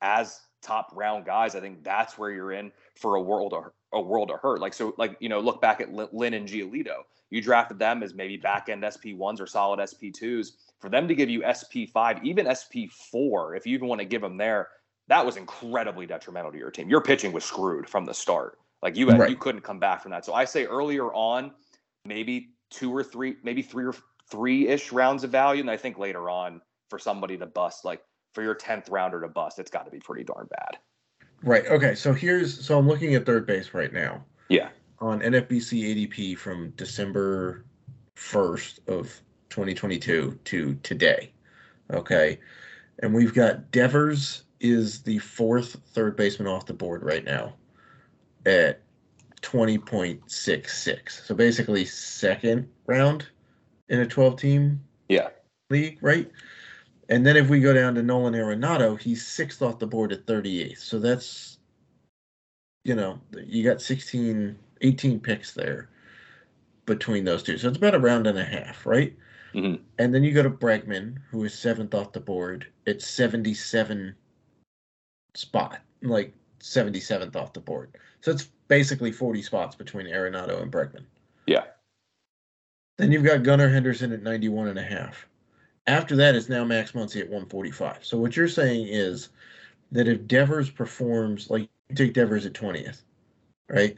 [0.02, 4.02] as top round guys, I think that's where you're in for a world of a
[4.02, 4.60] world of hurt.
[4.60, 7.04] Like so, like you know, look back at Lynn and Giolito.
[7.30, 10.54] You drafted them as maybe back end SP ones or solid SP twos.
[10.80, 14.06] For them to give you SP five, even SP four, if you even want to
[14.06, 14.70] give them there,
[15.10, 16.88] that was incredibly detrimental to your team.
[16.88, 18.60] Your pitching was screwed from the start.
[18.82, 19.30] Like you had, right.
[19.30, 20.24] you couldn't come back from that.
[20.24, 21.52] So I say earlier on,
[22.06, 23.95] maybe two or three, maybe three or
[24.30, 28.02] three ish rounds of value, and I think later on for somebody to bust, like
[28.34, 30.78] for your tenth rounder to bust, it's got to be pretty darn bad.
[31.43, 31.65] Right.
[31.65, 31.95] Okay.
[31.95, 34.24] So here's so I'm looking at third base right now.
[34.48, 34.69] Yeah.
[35.00, 37.65] On NFBC ADP from December
[38.15, 41.32] 1st of 2022 to today.
[41.91, 42.39] Okay.
[43.02, 47.54] And we've got Devers is the fourth third baseman off the board right now
[48.45, 48.82] at
[49.41, 51.26] 20.66.
[51.26, 53.28] So basically second round
[53.89, 55.30] in a 12 team yeah.
[55.69, 56.30] league, right?
[57.10, 60.26] And then if we go down to Nolan Arenado, he's sixth off the board at
[60.26, 60.78] 38th.
[60.78, 61.58] So that's,
[62.84, 65.89] you know, you got 16, 18 picks there
[66.86, 67.58] between those two.
[67.58, 69.15] So it's about a round and a half, right?
[69.54, 69.82] Mm-hmm.
[69.98, 74.15] And then you go to Bregman, who is seventh off the board at 77
[75.34, 77.96] spot, like 77th off the board.
[78.22, 81.06] So it's basically 40 spots between Arenado and Bregman.
[81.46, 81.63] Yeah.
[82.98, 85.26] Then you've got Gunnar Henderson at 91 and a half.
[85.88, 88.06] After that is now Max Muncy at 145.
[88.06, 89.30] So what you're saying is
[89.92, 93.02] that if Devers performs like you take Devers at 20th,
[93.70, 93.98] right?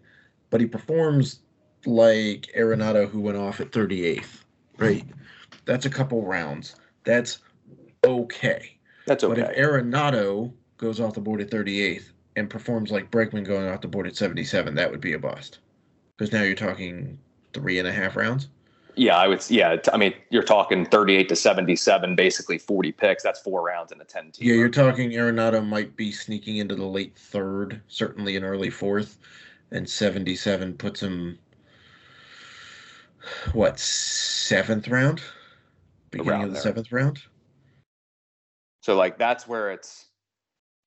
[0.49, 1.39] But he performs
[1.85, 4.43] like Arenado who went off at 38th,
[4.77, 5.05] right?
[5.65, 6.75] That's a couple rounds.
[7.03, 7.39] That's
[8.05, 8.77] okay.
[9.05, 9.41] That's okay.
[9.41, 13.81] But if Arenado goes off the board at 38th and performs like Bregman going off
[13.81, 15.59] the board at 77, that would be a bust.
[16.17, 17.17] Because now you're talking
[17.53, 18.49] three and a half rounds.
[18.95, 19.49] Yeah, I would.
[19.49, 23.23] Yeah, I mean, you're talking 38 to 77, basically 40 picks.
[23.23, 24.47] That's four rounds in a 10 team.
[24.49, 29.17] Yeah, you're talking Arenado might be sneaking into the late third, certainly an early fourth,
[29.71, 31.39] and 77 puts him
[33.53, 35.21] what seventh round,
[36.09, 36.61] beginning Around of the there.
[36.63, 37.21] seventh round.
[38.81, 40.07] So like that's where it's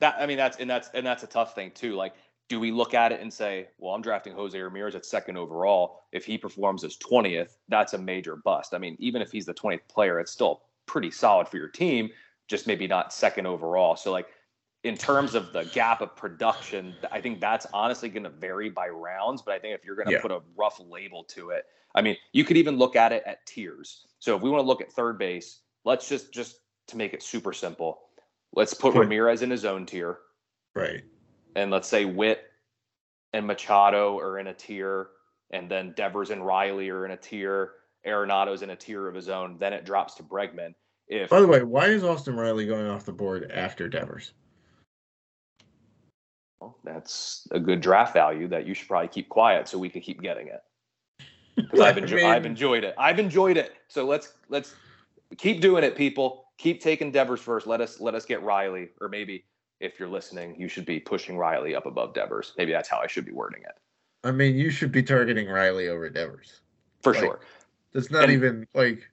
[0.01, 1.95] that I mean that's and that's and that's a tough thing too.
[1.95, 2.15] Like,
[2.49, 6.01] do we look at it and say, well, I'm drafting Jose Ramirez at second overall.
[6.13, 8.75] If he performs as 20th, that's a major bust.
[8.75, 12.11] I mean, even if he's the 20th player, it's still pretty solid for your team,
[12.49, 13.97] just maybe not second overall.
[13.97, 14.29] So like
[14.85, 18.89] in terms of the gap of production, I think that's honestly going to vary by
[18.89, 19.41] rounds.
[19.41, 20.21] But I think if you're going to yeah.
[20.21, 23.45] put a rough label to it, I mean, you could even look at it at
[23.47, 24.07] tiers.
[24.19, 26.57] So if we want to look at third base, let's just just
[26.89, 28.01] to make it super simple,
[28.55, 30.19] Let's put Ramirez in his own tier.
[30.75, 31.03] Right.
[31.57, 32.45] And let's say Witt
[33.33, 35.09] and Machado are in a tier,
[35.51, 37.73] and then Devers and Riley are in a tier.
[38.07, 39.57] Arenado's in a tier of his own.
[39.59, 40.75] Then it drops to Bregman.
[41.09, 44.33] If by the way, why is Austin Riley going off the board after Devers?
[46.61, 50.01] Well, that's a good draft value that you should probably keep quiet so we can
[50.01, 50.61] keep getting it.
[51.57, 52.95] Because I've enjoyed, I mean, I've enjoyed it.
[52.99, 53.75] I've enjoyed it.
[53.87, 54.75] So let's let's
[55.39, 57.67] keep doing it, people keep taking Devers first.
[57.67, 59.45] Let us let us get Riley, or maybe
[59.81, 62.53] if you're listening, you should be pushing Riley up above Devers.
[62.57, 63.75] Maybe that's how I should be wording it.
[64.27, 66.61] I mean, you should be targeting Riley over Devers
[67.03, 67.41] for like, sure.
[67.93, 69.09] That's not and, even like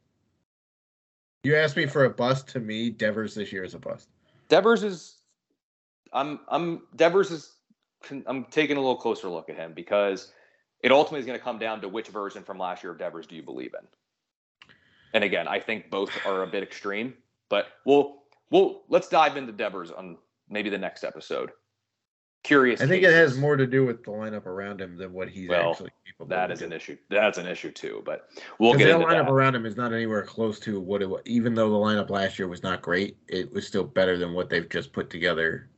[1.44, 2.48] you asked me for a bust.
[2.50, 4.10] To me, Devers this year is a bust.
[4.48, 5.18] Devers is.
[6.14, 6.40] I'm.
[6.48, 6.84] I'm.
[6.96, 7.54] Devers is.
[8.26, 10.32] I'm taking a little closer look at him because
[10.82, 13.28] it ultimately is going to come down to which version from last year of Devers
[13.28, 13.88] do you believe in.
[15.13, 17.15] And again, I think both are a bit extreme.
[17.50, 20.17] But we'll we'll let's dive into Devers on
[20.50, 21.52] maybe the next episode.
[22.43, 22.82] Curious.
[22.82, 23.15] I think cases.
[23.15, 25.92] it has more to do with the lineup around him than what he's well, actually
[26.08, 26.29] capable.
[26.29, 26.98] That is an issue.
[27.10, 28.02] That's an issue too.
[28.04, 29.29] But we'll get the lineup that.
[29.29, 31.21] around him is not anywhere close to what it was.
[31.25, 34.50] Even though the lineup last year was not great, it was still better than what
[34.50, 35.69] they've just put together.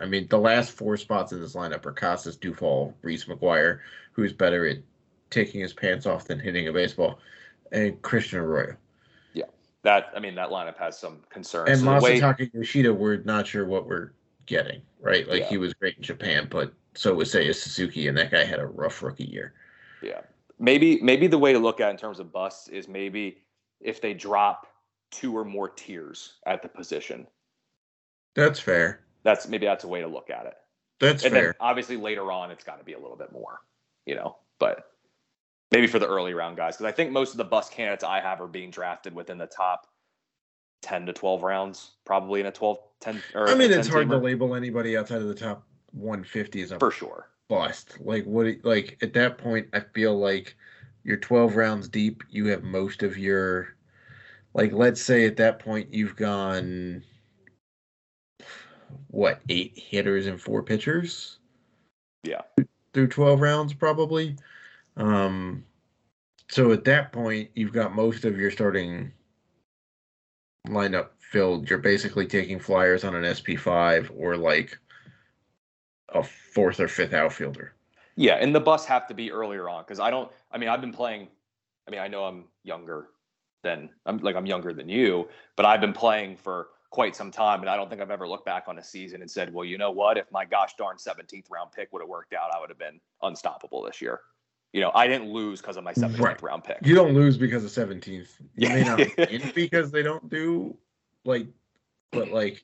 [0.00, 3.80] I mean, the last four spots in this lineup are Casas, Duvall, Reese McGuire,
[4.12, 4.78] who's better at
[5.30, 7.18] taking his pants off than hitting a baseball,
[7.72, 8.76] and Christian Arroyo
[9.34, 9.44] Yeah,
[9.82, 11.70] that I mean that lineup has some concerns.
[11.70, 14.12] And so Masataka Yoshida, we're not sure what we're
[14.46, 15.28] getting, right?
[15.28, 15.48] Like yeah.
[15.48, 18.66] he was great in Japan, but so was Seiya Suzuki, and that guy had a
[18.66, 19.54] rough rookie year.
[20.02, 20.20] Yeah,
[20.58, 23.42] maybe maybe the way to look at in terms of busts is maybe
[23.80, 24.66] if they drop
[25.10, 27.26] two or more tiers at the position.
[28.34, 29.00] That's fair.
[29.22, 30.54] That's maybe that's a way to look at it.
[31.00, 31.42] That's and fair.
[31.42, 33.60] then obviously later on it's got to be a little bit more,
[34.06, 34.36] you know.
[34.58, 34.90] But
[35.72, 38.20] maybe for the early round guys, because I think most of the bus candidates I
[38.20, 39.86] have are being drafted within the top
[40.82, 43.22] 10 to 12 rounds, probably in a 12, 10.
[43.34, 46.78] Or I mean, it's hard to label anybody outside of the top 150 as a
[46.78, 47.28] for sure.
[47.48, 47.98] bust.
[48.00, 48.46] Like what?
[48.62, 50.56] Like at that point, I feel like
[51.04, 52.22] you're 12 rounds deep.
[52.28, 53.76] You have most of your,
[54.54, 57.02] like, let's say at that point you've gone,
[59.08, 61.38] what, eight hitters and four pitchers
[62.24, 62.42] Yeah.
[62.92, 64.36] through 12 rounds, probably.
[64.96, 65.64] Um,
[66.48, 69.12] so at that point, you've got most of your starting
[70.68, 71.68] lineup filled.
[71.68, 74.78] You're basically taking flyers on an SP5 or like
[76.10, 77.74] a fourth or fifth outfielder.
[78.16, 80.30] Yeah, and the bus have to be earlier on because I don't.
[80.50, 81.28] I mean, I've been playing.
[81.86, 83.08] I mean, I know I'm younger
[83.62, 87.60] than I'm like I'm younger than you, but I've been playing for quite some time,
[87.60, 89.76] and I don't think I've ever looked back on a season and said, "Well, you
[89.76, 90.16] know what?
[90.16, 93.00] If my gosh darn 17th round pick would have worked out, I would have been
[93.22, 94.20] unstoppable this year."
[94.76, 96.42] You know, I didn't lose because of my 17th Right.
[96.42, 96.76] round pick.
[96.82, 98.28] You don't lose because of 17th.
[98.56, 100.76] You may not win because they don't do
[101.24, 101.46] like,
[102.12, 102.62] but like,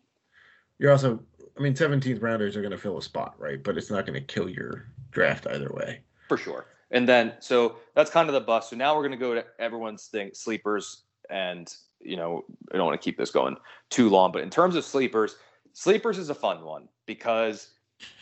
[0.79, 1.23] you're also,
[1.59, 3.63] I mean, 17th rounders are going to fill a spot, right?
[3.63, 6.03] But it's not going to kill your draft either way.
[6.29, 6.67] For sure.
[6.91, 8.69] And then, so that's kind of the bust.
[8.69, 11.05] So now we're going to go to everyone's thing, sleepers.
[11.31, 12.45] And, you know,
[12.75, 13.57] I don't want to keep this going
[13.89, 15.37] too long, but in terms of sleepers,
[15.73, 17.71] sleepers is a fun one because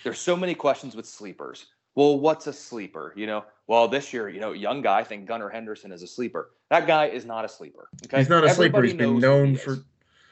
[0.04, 1.66] there's so many questions with sleepers.
[2.00, 3.12] Well, what's a sleeper?
[3.14, 6.06] You know, well, this year, you know, young guy, I think Gunnar Henderson is a
[6.06, 6.52] sleeper.
[6.70, 7.90] That guy is not a sleeper.
[8.06, 8.16] Okay.
[8.16, 8.82] He's not a sleeper.
[8.82, 9.76] He's been known he for.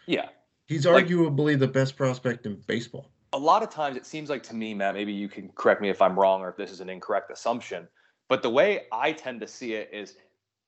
[0.07, 0.31] Yeah.
[0.65, 3.11] he's Like- arguably the best prospect in baseball.
[3.35, 5.91] a lot of times it seems like to me, Matt, maybe you can correct me
[5.91, 7.87] if I'm wrong or if this is an incorrect assumption,
[8.29, 10.15] but the way I tend to see it is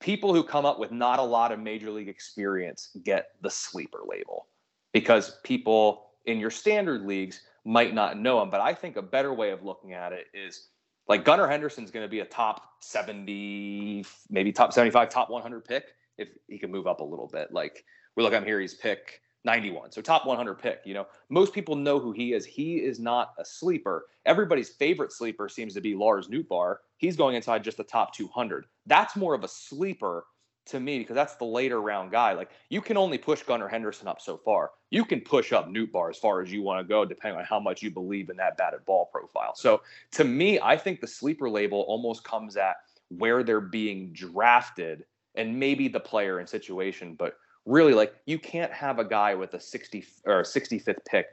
[0.01, 4.01] people who come up with not a lot of major league experience get the sleeper
[4.07, 4.49] label
[4.93, 8.51] because people in your standard leagues might not know him.
[8.51, 10.69] But I think a better way of looking at it is
[11.11, 15.87] like Gunnar Henderson's going to be a top 70, maybe top 75, top 100 pick
[16.19, 17.53] if he can move up a little bit.
[17.53, 17.85] Like
[18.15, 19.91] we look I'm here, he's pick 91.
[19.91, 22.47] So top 100 pick, you know, most people know who he is.
[22.47, 24.07] He is not a sleeper.
[24.25, 26.77] Everybody's favorite sleeper seems to be Lars Nootbaar.
[26.99, 28.67] He's going inside just the top 200.
[28.87, 30.27] That's more of a sleeper
[30.71, 32.33] to me because that's the later round guy.
[32.33, 34.71] Like you can only push Gunnar Henderson up so far.
[34.91, 37.61] You can push up Nootbaar as far as you want to go, depending on how
[37.61, 39.55] much you believe in that batted ball profile.
[39.55, 42.77] So to me, I think the sleeper label almost comes at
[43.09, 45.05] where they're being drafted
[45.35, 49.55] and maybe the player and situation, but really like you can't have a guy with
[49.55, 51.27] a 60 or 65th pick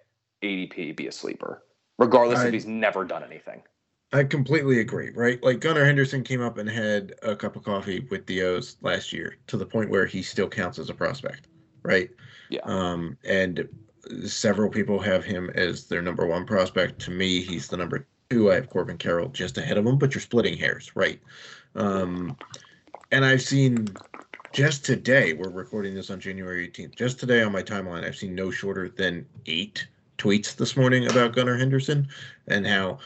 [0.43, 1.63] ADP be a sleeper,
[1.97, 3.63] regardless I- if he's never done anything.
[4.13, 5.41] I completely agree, right?
[5.43, 9.11] Like Gunnar Henderson came up and had a cup of coffee with the O's last
[9.11, 11.47] year to the point where he still counts as a prospect,
[11.83, 12.09] right?
[12.49, 12.61] Yeah.
[12.63, 13.67] Um, and
[14.25, 16.99] several people have him as their number one prospect.
[17.01, 18.49] To me, he's the number two.
[18.51, 21.19] I have Corbin Carroll just ahead of him, but you're splitting hairs, right?
[21.75, 22.37] Um,
[23.11, 23.89] and I've seen
[24.53, 26.95] just today, we're recording this on January 18th.
[26.95, 29.85] Just today on my timeline, I've seen no shorter than eight
[30.17, 32.07] tweets this morning about Gunnar Henderson
[32.47, 32.99] and how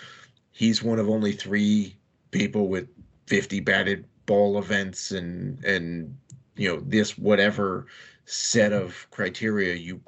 [0.62, 1.98] he's one of only three
[2.30, 2.88] people with
[3.26, 6.16] 50 batted ball events and and
[6.56, 7.88] you know this whatever
[8.26, 10.00] set of criteria you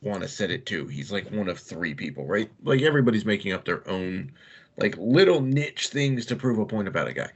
[0.00, 0.86] want to set it to.
[0.86, 2.48] He's like one of three people right?
[2.62, 4.30] Like everybody's making up their own
[4.76, 7.30] like little niche things to prove a point about a guy.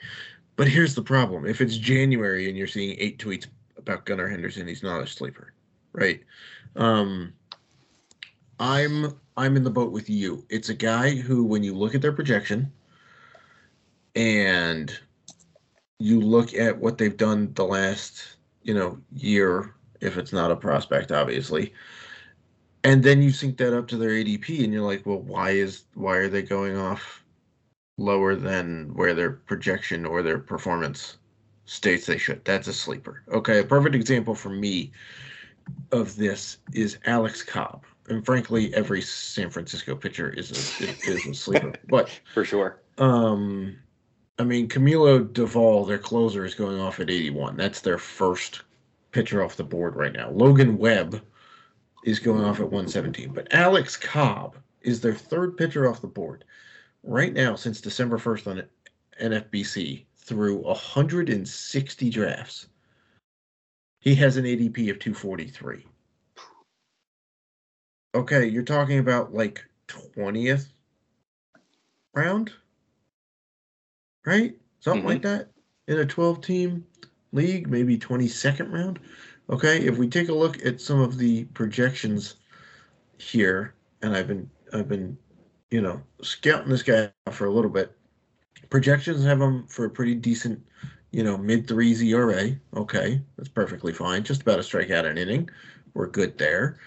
[0.54, 1.44] But here's the problem.
[1.44, 5.52] If it's january and you're seeing eight tweets about gunnar henderson he's not a sleeper
[5.94, 6.20] right?
[6.76, 7.32] Um
[8.60, 10.44] i'm i'm in the boat with you.
[10.48, 12.72] It's a guy who when you look at their projection
[14.14, 14.96] and
[15.98, 20.56] you look at what they've done the last you know year if it's not a
[20.56, 21.72] prospect obviously
[22.84, 25.84] and then you sync that up to their adp and you're like well why is
[25.94, 27.22] why are they going off
[27.98, 31.18] lower than where their projection or their performance
[31.64, 32.44] states they should?
[32.44, 33.22] That's a sleeper.
[33.32, 34.92] Okay a perfect example for me
[35.92, 41.34] of this is alex cobb and frankly every san francisco pitcher is a, is a
[41.34, 42.80] sleeper but For sure.
[42.98, 43.76] um,
[44.38, 47.56] I mean, Camilo Doval, their closer, is going off at 81.
[47.56, 48.62] That's their first
[49.12, 50.30] pitcher off the board right now.
[50.30, 51.22] Logan Webb
[52.04, 53.32] is going off at 117.
[53.32, 56.44] But Alex Cobb is their third pitcher off the board
[57.04, 58.62] right now since December 1st on
[59.20, 62.66] NFBC through 160 drafts.
[64.00, 65.86] He has an ADP of 243.
[68.14, 70.66] Okay, you're talking about like 20th
[72.14, 72.52] round?
[74.26, 74.54] Right?
[74.80, 75.38] Something like mm-hmm.
[75.38, 75.48] that
[75.88, 76.84] in a 12 team
[77.32, 78.98] league, maybe 22nd round.
[79.50, 82.36] Okay, if we take a look at some of the projections
[83.18, 85.16] here, and I've been I've been,
[85.70, 87.96] you know, scouting this guy for a little bit.
[88.70, 90.64] Projections have him for a pretty decent,
[91.10, 92.50] you know, mid threes ERA.
[92.74, 94.22] Okay, that's perfectly fine.
[94.22, 95.48] Just about a strikeout an inning.
[95.94, 96.78] We're good there.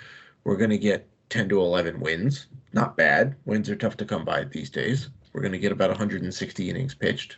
[0.44, 2.48] We're gonna get 10 to 11 wins.
[2.74, 3.36] Not bad.
[3.46, 5.10] Wins are tough to come by these days.
[5.34, 7.38] We're going to get about 160 innings pitched.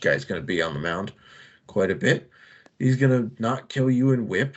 [0.00, 1.12] Guy's going to be on the mound
[1.66, 2.30] quite a bit.
[2.78, 4.56] He's going to not kill you in whip.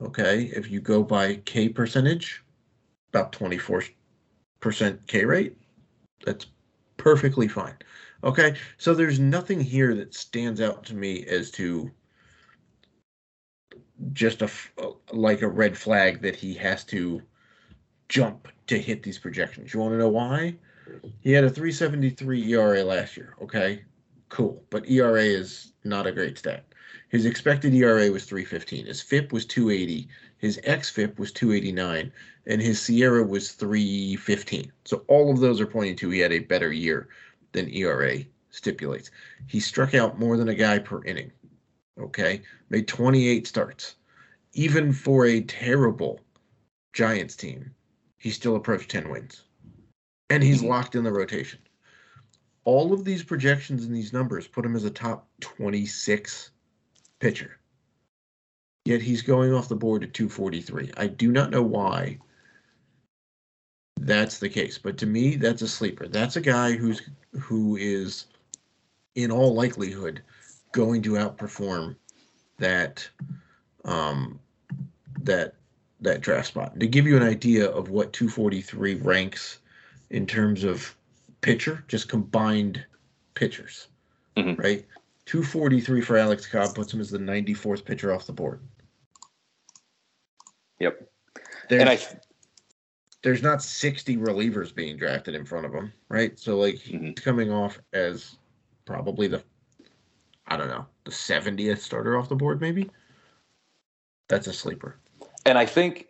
[0.00, 0.50] Okay.
[0.54, 2.42] If you go by K percentage,
[3.12, 3.92] about 24%
[5.06, 5.56] K rate,
[6.24, 6.46] that's
[6.96, 7.76] perfectly fine.
[8.24, 8.56] Okay.
[8.78, 11.90] So there's nothing here that stands out to me as to
[14.12, 14.50] just a
[15.12, 17.22] like a red flag that he has to
[18.12, 19.72] jump to hit these projections.
[19.72, 20.54] You want to know why?
[21.20, 23.34] He had a 373 ERA last year.
[23.40, 23.82] Okay,
[24.28, 24.62] cool.
[24.68, 26.66] But ERA is not a great stat.
[27.08, 28.84] His expected ERA was 315.
[28.84, 30.08] His FIP was 280.
[30.36, 32.12] His xFIP was 289.
[32.46, 34.70] And his SIERA was 315.
[34.84, 37.08] So all of those are pointing to he had a better year
[37.52, 38.18] than ERA
[38.50, 39.10] stipulates.
[39.46, 41.32] He struck out more than a guy per inning.
[41.98, 43.94] Okay, made 28 starts.
[44.52, 46.20] Even for a terrible
[46.92, 47.70] Giants team,
[48.22, 49.42] he still approached 10 wins.
[50.30, 50.68] And he's mm-hmm.
[50.68, 51.58] locked in the rotation.
[52.64, 56.52] All of these projections and these numbers put him as a top 26
[57.18, 57.58] pitcher.
[58.84, 60.92] Yet he's going off the board at 243.
[60.96, 62.18] I do not know why
[64.00, 66.06] that's the case, but to me that's a sleeper.
[66.06, 67.02] That's a guy who's
[67.40, 68.26] who is
[69.16, 70.22] in all likelihood
[70.70, 71.96] going to outperform
[72.58, 73.08] that
[73.84, 74.38] um
[75.22, 75.56] that
[76.02, 76.78] that draft spot.
[76.78, 79.58] To give you an idea of what 243 ranks
[80.10, 80.94] in terms of
[81.40, 82.84] pitcher, just combined
[83.34, 83.88] pitchers,
[84.36, 84.60] mm-hmm.
[84.60, 84.84] right?
[85.26, 88.60] 243 for Alex Cobb puts him as the 94th pitcher off the board.
[90.80, 91.08] Yep.
[91.68, 91.98] There's, and I
[93.22, 96.38] there's not 60 relievers being drafted in front of him, right?
[96.38, 97.06] So like mm-hmm.
[97.06, 98.36] he's coming off as
[98.84, 99.42] probably the
[100.48, 102.90] I don't know, the 70th starter off the board maybe.
[104.28, 104.98] That's a sleeper.
[105.44, 106.08] And I think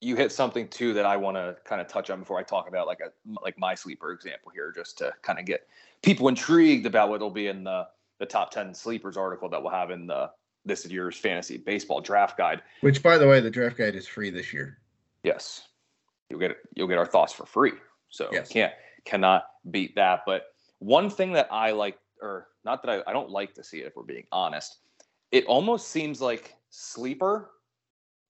[0.00, 2.68] you hit something too that I want to kind of touch on before I talk
[2.68, 3.10] about like a
[3.42, 5.66] like my sleeper example here, just to kind of get
[6.02, 7.86] people intrigued about what will be in the
[8.18, 10.30] the top ten sleepers article that we'll have in the
[10.64, 12.62] this year's fantasy baseball draft guide.
[12.80, 14.78] Which, by the way, the draft guide is free this year.
[15.22, 15.68] Yes,
[16.28, 17.72] you'll get you'll get our thoughts for free.
[18.08, 18.48] So yes.
[18.48, 18.72] can't
[19.04, 20.22] cannot beat that.
[20.26, 20.46] But
[20.78, 23.86] one thing that I like, or not that I, I don't like to see it,
[23.86, 24.78] if we're being honest,
[25.30, 27.50] it almost seems like sleeper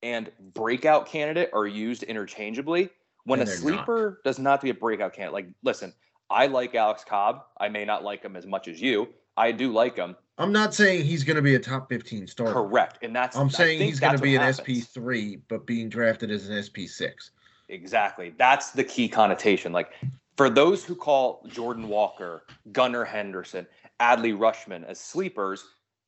[0.03, 2.91] and breakout candidate are used interchangeably
[3.25, 4.25] when and a sleeper not.
[4.25, 5.35] does not be a breakout candidate.
[5.35, 5.93] Like, listen,
[6.31, 7.45] I like Alex Cobb.
[7.59, 9.09] I may not like him as much as you.
[9.37, 10.17] I do like him.
[10.39, 12.53] I'm not saying he's going to be a top 15 starter.
[12.53, 12.99] Correct.
[13.03, 16.57] And that's I'm saying he's going to be an SP3 but being drafted as an
[16.57, 17.31] SP6.
[17.69, 18.35] Exactly.
[18.39, 19.73] That's the key connotation.
[19.73, 19.93] Like
[20.37, 23.67] for those who call Jordan Walker, Gunnar Henderson,
[24.01, 25.65] Adley Rutschman as sleepers,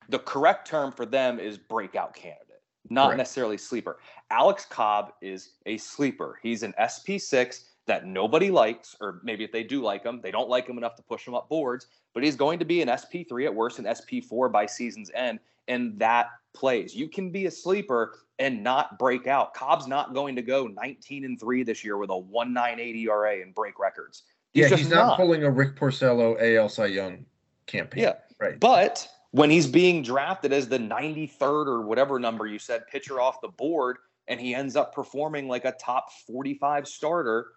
[0.08, 2.51] the correct term for them is breakout candidate
[2.90, 3.18] not Correct.
[3.18, 3.98] necessarily sleeper.
[4.30, 6.38] Alex Cobb is a sleeper.
[6.42, 10.48] He's an SP6 that nobody likes, or maybe if they do like him, they don't
[10.48, 13.46] like him enough to push him up boards, but he's going to be an SP3
[13.46, 16.94] at worst, an SP4 by season's end, and that plays.
[16.94, 19.54] You can be a sleeper and not break out.
[19.54, 23.54] Cobb's not going to go 19 and 3 this year with a 198 ERA and
[23.54, 24.22] break records.
[24.52, 27.24] He's yeah, he's not, not, pulling a Rick Porcello AL Cy Young
[27.66, 28.02] campaign.
[28.02, 28.14] Yeah.
[28.38, 28.60] Right.
[28.60, 33.40] But when he's being drafted as the 93rd or whatever number you said pitcher off
[33.40, 37.48] the board and he ends up performing like a top 45 starter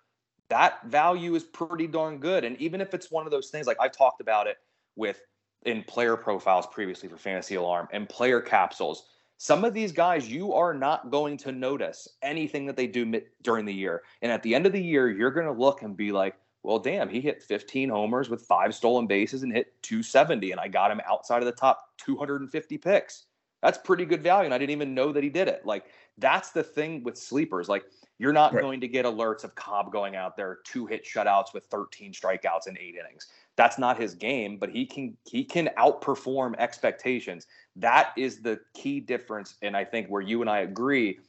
[0.49, 2.43] that value is pretty darn good.
[2.43, 4.57] And even if it's one of those things like i've talked about it
[4.95, 5.21] with
[5.65, 9.07] in player profiles previously for fantasy alarm and player capsules
[9.37, 13.65] some of these guys you are not going to notice anything that they do during
[13.65, 14.03] the year.
[14.21, 16.35] And at the end of the year you're going to look and be like
[16.65, 20.67] well, damn, he hit 15 homers with five stolen bases and hit 270, and I
[20.67, 23.25] got him outside of the top 250 picks.
[23.61, 25.65] That's pretty good value, and I didn't even know that he did it.
[25.65, 25.85] Like
[26.17, 27.69] that's the thing with sleepers.
[27.69, 27.85] Like
[28.17, 28.61] you're not right.
[28.61, 32.67] going to get alerts of Cobb going out there two hit shutouts with 13 strikeouts
[32.67, 33.27] in eight innings.
[33.55, 37.47] That's not his game, but he can he can outperform expectations.
[37.75, 41.19] That is the key difference, and I think where you and I agree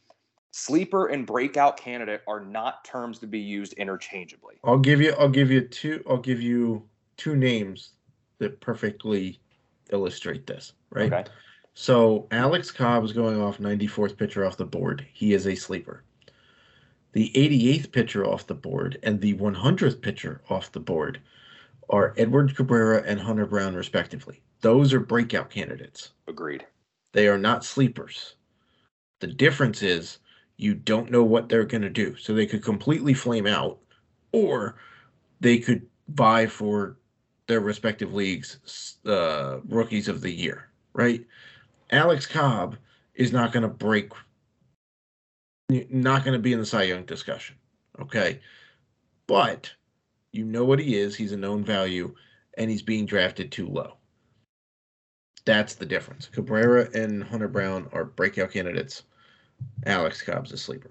[0.56, 4.54] sleeper and breakout candidate are not terms to be used interchangeably.
[4.64, 6.82] I'll give you I'll give you two I'll give you
[7.18, 7.90] two names
[8.38, 9.38] that perfectly
[9.92, 11.12] illustrate this, right?
[11.12, 11.30] Okay.
[11.74, 15.06] So Alex Cobb is going off 94th pitcher off the board.
[15.12, 16.04] He is a sleeper.
[17.12, 21.20] The 88th pitcher off the board and the 100th pitcher off the board
[21.90, 24.42] are Edward Cabrera and Hunter Brown, respectively.
[24.62, 26.12] Those are breakout candidates.
[26.26, 26.66] Agreed.
[27.12, 28.36] They are not sleepers.
[29.20, 30.18] The difference is
[30.56, 32.16] you don't know what they're going to do.
[32.16, 33.78] So they could completely flame out,
[34.32, 34.76] or
[35.40, 36.96] they could vie for
[37.46, 41.24] their respective leagues' uh, rookies of the year, right?
[41.90, 42.76] Alex Cobb
[43.14, 44.12] is not going to break,
[45.68, 47.56] not going to be in the Cy Young discussion,
[48.00, 48.40] okay?
[49.26, 49.72] But
[50.32, 51.14] you know what he is.
[51.14, 52.14] He's a known value,
[52.56, 53.96] and he's being drafted too low.
[55.44, 56.26] That's the difference.
[56.26, 59.04] Cabrera and Hunter Brown are breakout candidates.
[59.86, 60.90] Alex Cobb's a sleeper.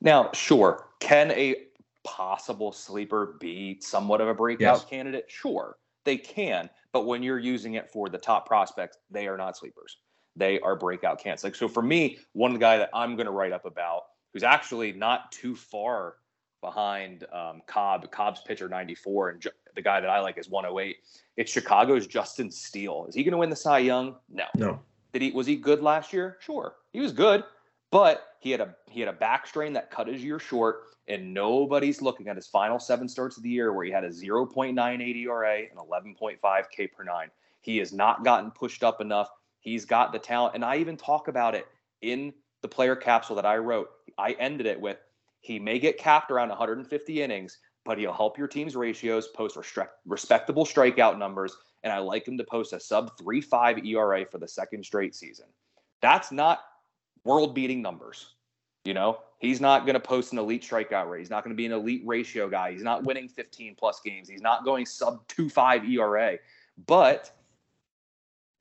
[0.00, 1.56] Now, sure, can a
[2.04, 4.84] possible sleeper be somewhat of a breakout Yes.
[4.84, 5.24] candidate?
[5.28, 6.70] Sure, they can.
[6.92, 9.98] But when you're using it for the top prospects, they are not sleepers.
[10.36, 11.44] They are breakout candidates.
[11.44, 14.02] Like so, for me, one of the guy that I'm going to write up about,
[14.32, 16.16] who's actually not too far
[16.60, 18.10] behind um, Cobb.
[18.10, 20.96] Cobb's pitcher 94, and Ju- the guy that I like is 108.
[21.36, 23.06] It's Chicago's Justin Steele.
[23.08, 24.16] Is he going to win the Cy Young?
[24.30, 24.44] No.
[24.56, 24.80] No.
[25.12, 26.36] Did he was he good last year?
[26.40, 26.74] Sure.
[26.92, 27.44] He was good,
[27.90, 31.32] but he had a he had a back strain that cut his year short, and
[31.32, 35.16] nobody's looking at his final seven starts of the year where he had a 0.98
[35.16, 37.28] ERA and 11.5 K per nine.
[37.60, 39.28] He has not gotten pushed up enough.
[39.60, 41.66] He's got the talent, and I even talk about it
[42.02, 42.32] in
[42.62, 43.88] the player capsule that I wrote.
[44.18, 44.98] I ended it with
[45.46, 49.56] he may get capped around 150 innings, but he'll help your team's ratios, post
[50.04, 54.48] respectable strikeout numbers, and I like him to post a sub 3.5 ERA for the
[54.48, 55.46] second straight season.
[56.02, 56.62] That's not
[57.26, 58.34] world beating numbers.
[58.84, 61.18] You know, he's not going to post an elite strikeout rate.
[61.18, 62.70] He's not going to be an elite ratio guy.
[62.70, 64.28] He's not winning 15 plus games.
[64.28, 66.38] He's not going sub 2.5 ERA,
[66.86, 67.36] but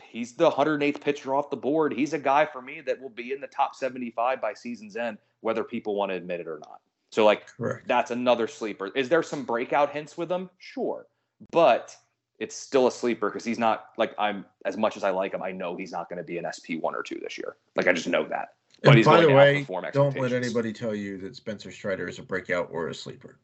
[0.01, 1.93] he's the 108th pitcher off the board.
[1.93, 5.19] He's a guy for me that will be in the top 75 by season's end,
[5.41, 6.81] whether people want to admit it or not.
[7.11, 7.87] So, like, Correct.
[7.87, 8.87] that's another sleeper.
[8.87, 10.49] Is there some breakout hints with him?
[10.57, 11.05] Sure.
[11.51, 11.95] But
[12.39, 15.41] it's still a sleeper because he's not like I'm as much as I like him,
[15.41, 17.55] I know he's not going to be an SP one or two this year.
[17.75, 18.49] Like I just know that.
[18.81, 22.19] But And he's by the way, don't let anybody tell you that Spencer Strider is
[22.19, 23.39] a breakout or a sleeper.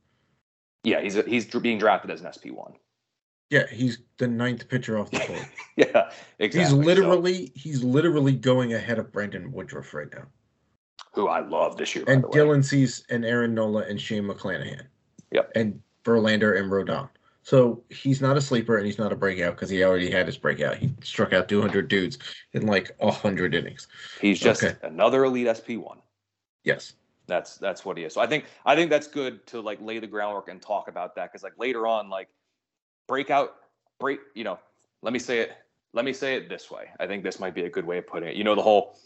[0.83, 2.73] Yeah, he's he's being drafted as an SP one.
[3.49, 5.47] Yeah, he's the ninth pitcher off the board.
[5.75, 6.59] Yeah, exactly.
[6.59, 10.23] He's So, literally he's literally going ahead of Brandon Woodruff right now.
[11.13, 12.05] who I love this year.
[12.07, 12.23] And.
[12.25, 14.83] Dylan Cease and Aaron Nola and Shane McClanahan.
[15.31, 15.51] Yep.
[15.55, 17.09] And Verlander and Rodon.
[17.43, 20.37] So he's not a sleeper and he's not a breakout because he already had his
[20.37, 20.77] breakout.
[20.77, 22.19] He struck out 200 dudes
[22.53, 23.87] in like 100 innings.
[24.19, 24.77] he's just okay.
[24.83, 25.99] another elite SP one.
[26.63, 26.93] Yes.
[27.27, 28.13] That's that's what he is.
[28.13, 31.15] So I think I think that's good to like lay the groundwork and talk about
[31.15, 32.27] that because like later on, like
[33.07, 33.55] breakout
[33.99, 34.59] break, you know,
[35.01, 35.53] let me say it.
[35.93, 36.89] Let me say it this way.
[36.99, 38.35] I think this might be a good way of putting it.
[38.35, 38.97] You know, the whole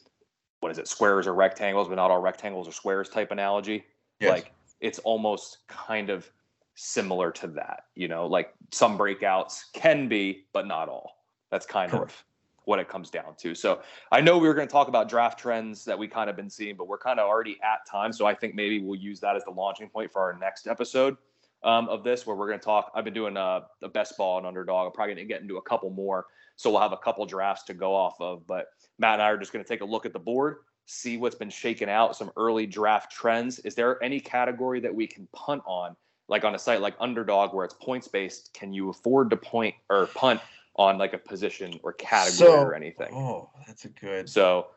[0.59, 3.85] what is it, squares or rectangles, but not all rectangles are squares type analogy.
[4.19, 4.31] Yes.
[4.31, 6.29] Like it's almost kind of
[6.75, 7.85] similar to that.
[7.95, 11.23] You know, like some breakouts can be, but not all.
[11.49, 12.11] That's kind Correct.
[12.11, 12.23] of
[12.65, 13.55] what it comes down to.
[13.55, 16.35] So I know we were going to talk about draft trends that we kind of
[16.35, 18.11] been seeing, but we're kind of already at time.
[18.11, 21.15] So I think maybe we'll use that as the launching point for our next episode
[21.63, 22.91] um, of this, where we're going to talk.
[22.95, 24.87] I've been doing uh, the best ball and underdog.
[24.87, 26.25] I'm probably going to get into a couple more.
[26.57, 28.47] So we'll have a couple drafts to go off of.
[28.47, 28.67] But
[28.97, 31.35] Matt and I are just going to take a look at the board, see what's
[31.35, 33.59] been shaken out, some early draft trends.
[33.59, 35.95] Is there any category that we can punt on?
[36.27, 39.75] Like on a site like Underdog, where it's points based, can you afford to point
[39.89, 40.41] or punt
[40.75, 43.13] on like a position or category So- or anything?
[43.13, 44.29] Oh, that's a good.
[44.29, 44.67] So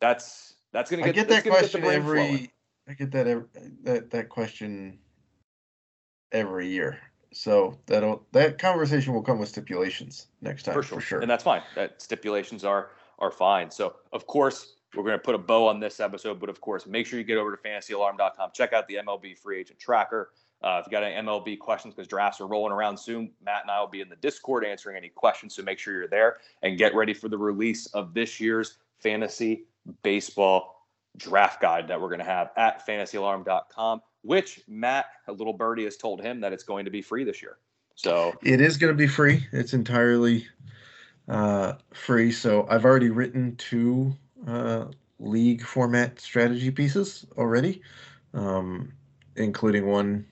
[0.00, 1.08] that's that's gonna get.
[1.10, 2.18] I get, that gonna get question every.
[2.26, 2.50] flowing.
[2.88, 3.48] I get that ev-
[3.82, 4.98] that that question
[6.32, 6.98] every year.
[7.32, 11.00] So that'll that conversation will come with stipulations next time for sure.
[11.00, 11.20] For sure.
[11.20, 11.62] and that's fine.
[11.74, 13.70] That stipulations are are fine.
[13.70, 16.86] So of course we're going to put a bow on this episode, but of course
[16.86, 18.50] make sure you get over to fantasyalarm.com.
[18.54, 20.30] Check out the MLB free agent tracker.
[20.62, 23.70] Uh, if you got any MLB questions, because drafts are rolling around soon, Matt and
[23.70, 25.54] I will be in the Discord answering any questions.
[25.54, 29.64] So make sure you're there and get ready for the release of this year's fantasy
[30.02, 30.86] baseball
[31.16, 35.96] draft guide that we're going to have at fantasyalarm.com, which Matt, a little birdie, has
[35.96, 37.58] told him that it's going to be free this year.
[37.94, 39.46] So It is going to be free.
[39.52, 40.46] It's entirely
[41.28, 42.32] uh, free.
[42.32, 44.14] So I've already written two
[44.46, 44.86] uh,
[45.18, 47.82] league format strategy pieces already,
[48.34, 48.92] um,
[49.36, 50.26] including one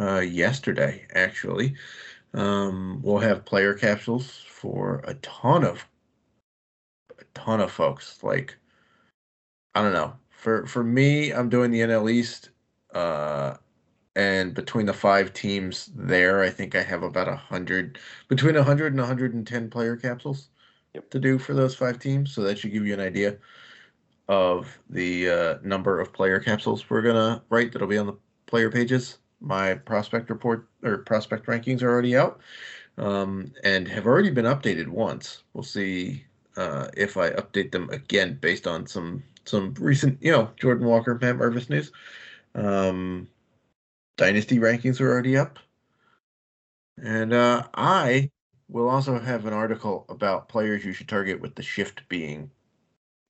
[0.00, 1.74] uh, yesterday, actually.
[2.34, 5.86] Um, we'll have player capsules for a ton of
[7.18, 8.22] a ton of folks.
[8.22, 8.56] Like
[9.74, 10.14] I don't know.
[10.30, 12.50] For for me, I'm doing the NL East.
[12.94, 13.56] Uh,
[14.16, 18.62] and between the five teams there, I think I have about a hundred between a
[18.64, 20.50] hundred and 110 player capsules
[20.94, 21.10] Yep.
[21.10, 22.34] to do for those five teams.
[22.34, 23.38] So that should give you an idea
[24.28, 27.72] of the uh, number of player capsules we're gonna write.
[27.72, 29.18] That'll be on the player pages.
[29.40, 32.40] My prospect report or prospect rankings are already out,
[32.96, 35.42] um, and have already been updated once.
[35.52, 36.24] We'll see
[36.56, 41.18] uh, if I update them again based on some some recent, you know, Jordan Walker,
[41.20, 41.92] Matt Mervis news.
[42.54, 43.28] Um,
[44.16, 45.58] dynasty rankings are already up.
[47.02, 48.30] And uh, I
[48.68, 52.50] will also have an article about players you should target with the shift being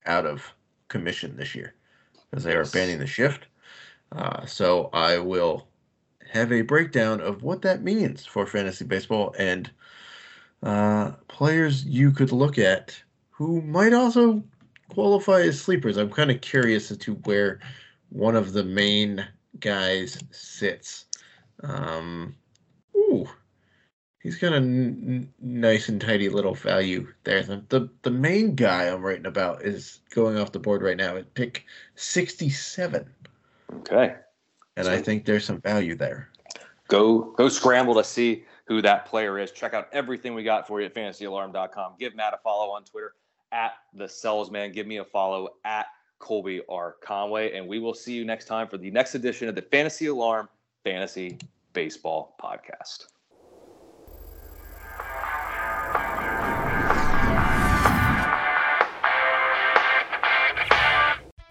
[0.06, 0.54] out of
[0.88, 1.74] commission this year
[2.30, 3.46] because they are banning the shift.
[4.10, 5.68] Uh, so I will
[6.30, 9.70] have a breakdown of what that means for fantasy baseball and
[10.62, 13.00] uh, players you could look at
[13.30, 14.42] who might also
[14.88, 15.96] qualify as sleepers.
[15.96, 17.60] I'm kind of curious as to where
[18.10, 19.24] one of the main
[19.60, 21.06] guys sits.
[21.62, 22.34] Um,
[22.96, 23.28] ooh,
[24.22, 27.42] he's got a n- nice and tidy little value there.
[27.42, 31.16] The, the the main guy I'm writing about is going off the board right now
[31.16, 31.64] at pick
[31.94, 33.08] 67.
[33.80, 34.16] Okay.
[34.78, 36.30] And so I think there's some value there.
[36.86, 39.50] Go go scramble to see who that player is.
[39.50, 41.94] Check out everything we got for you at fantasyalarm.com.
[41.98, 43.14] Give Matt a follow on Twitter
[43.50, 44.72] at the Selzman.
[44.72, 45.86] Give me a follow at
[46.20, 46.94] Colby R.
[47.02, 47.54] Conway.
[47.54, 50.48] And we will see you next time for the next edition of the Fantasy Alarm
[50.84, 51.38] Fantasy
[51.72, 53.06] Baseball Podcast.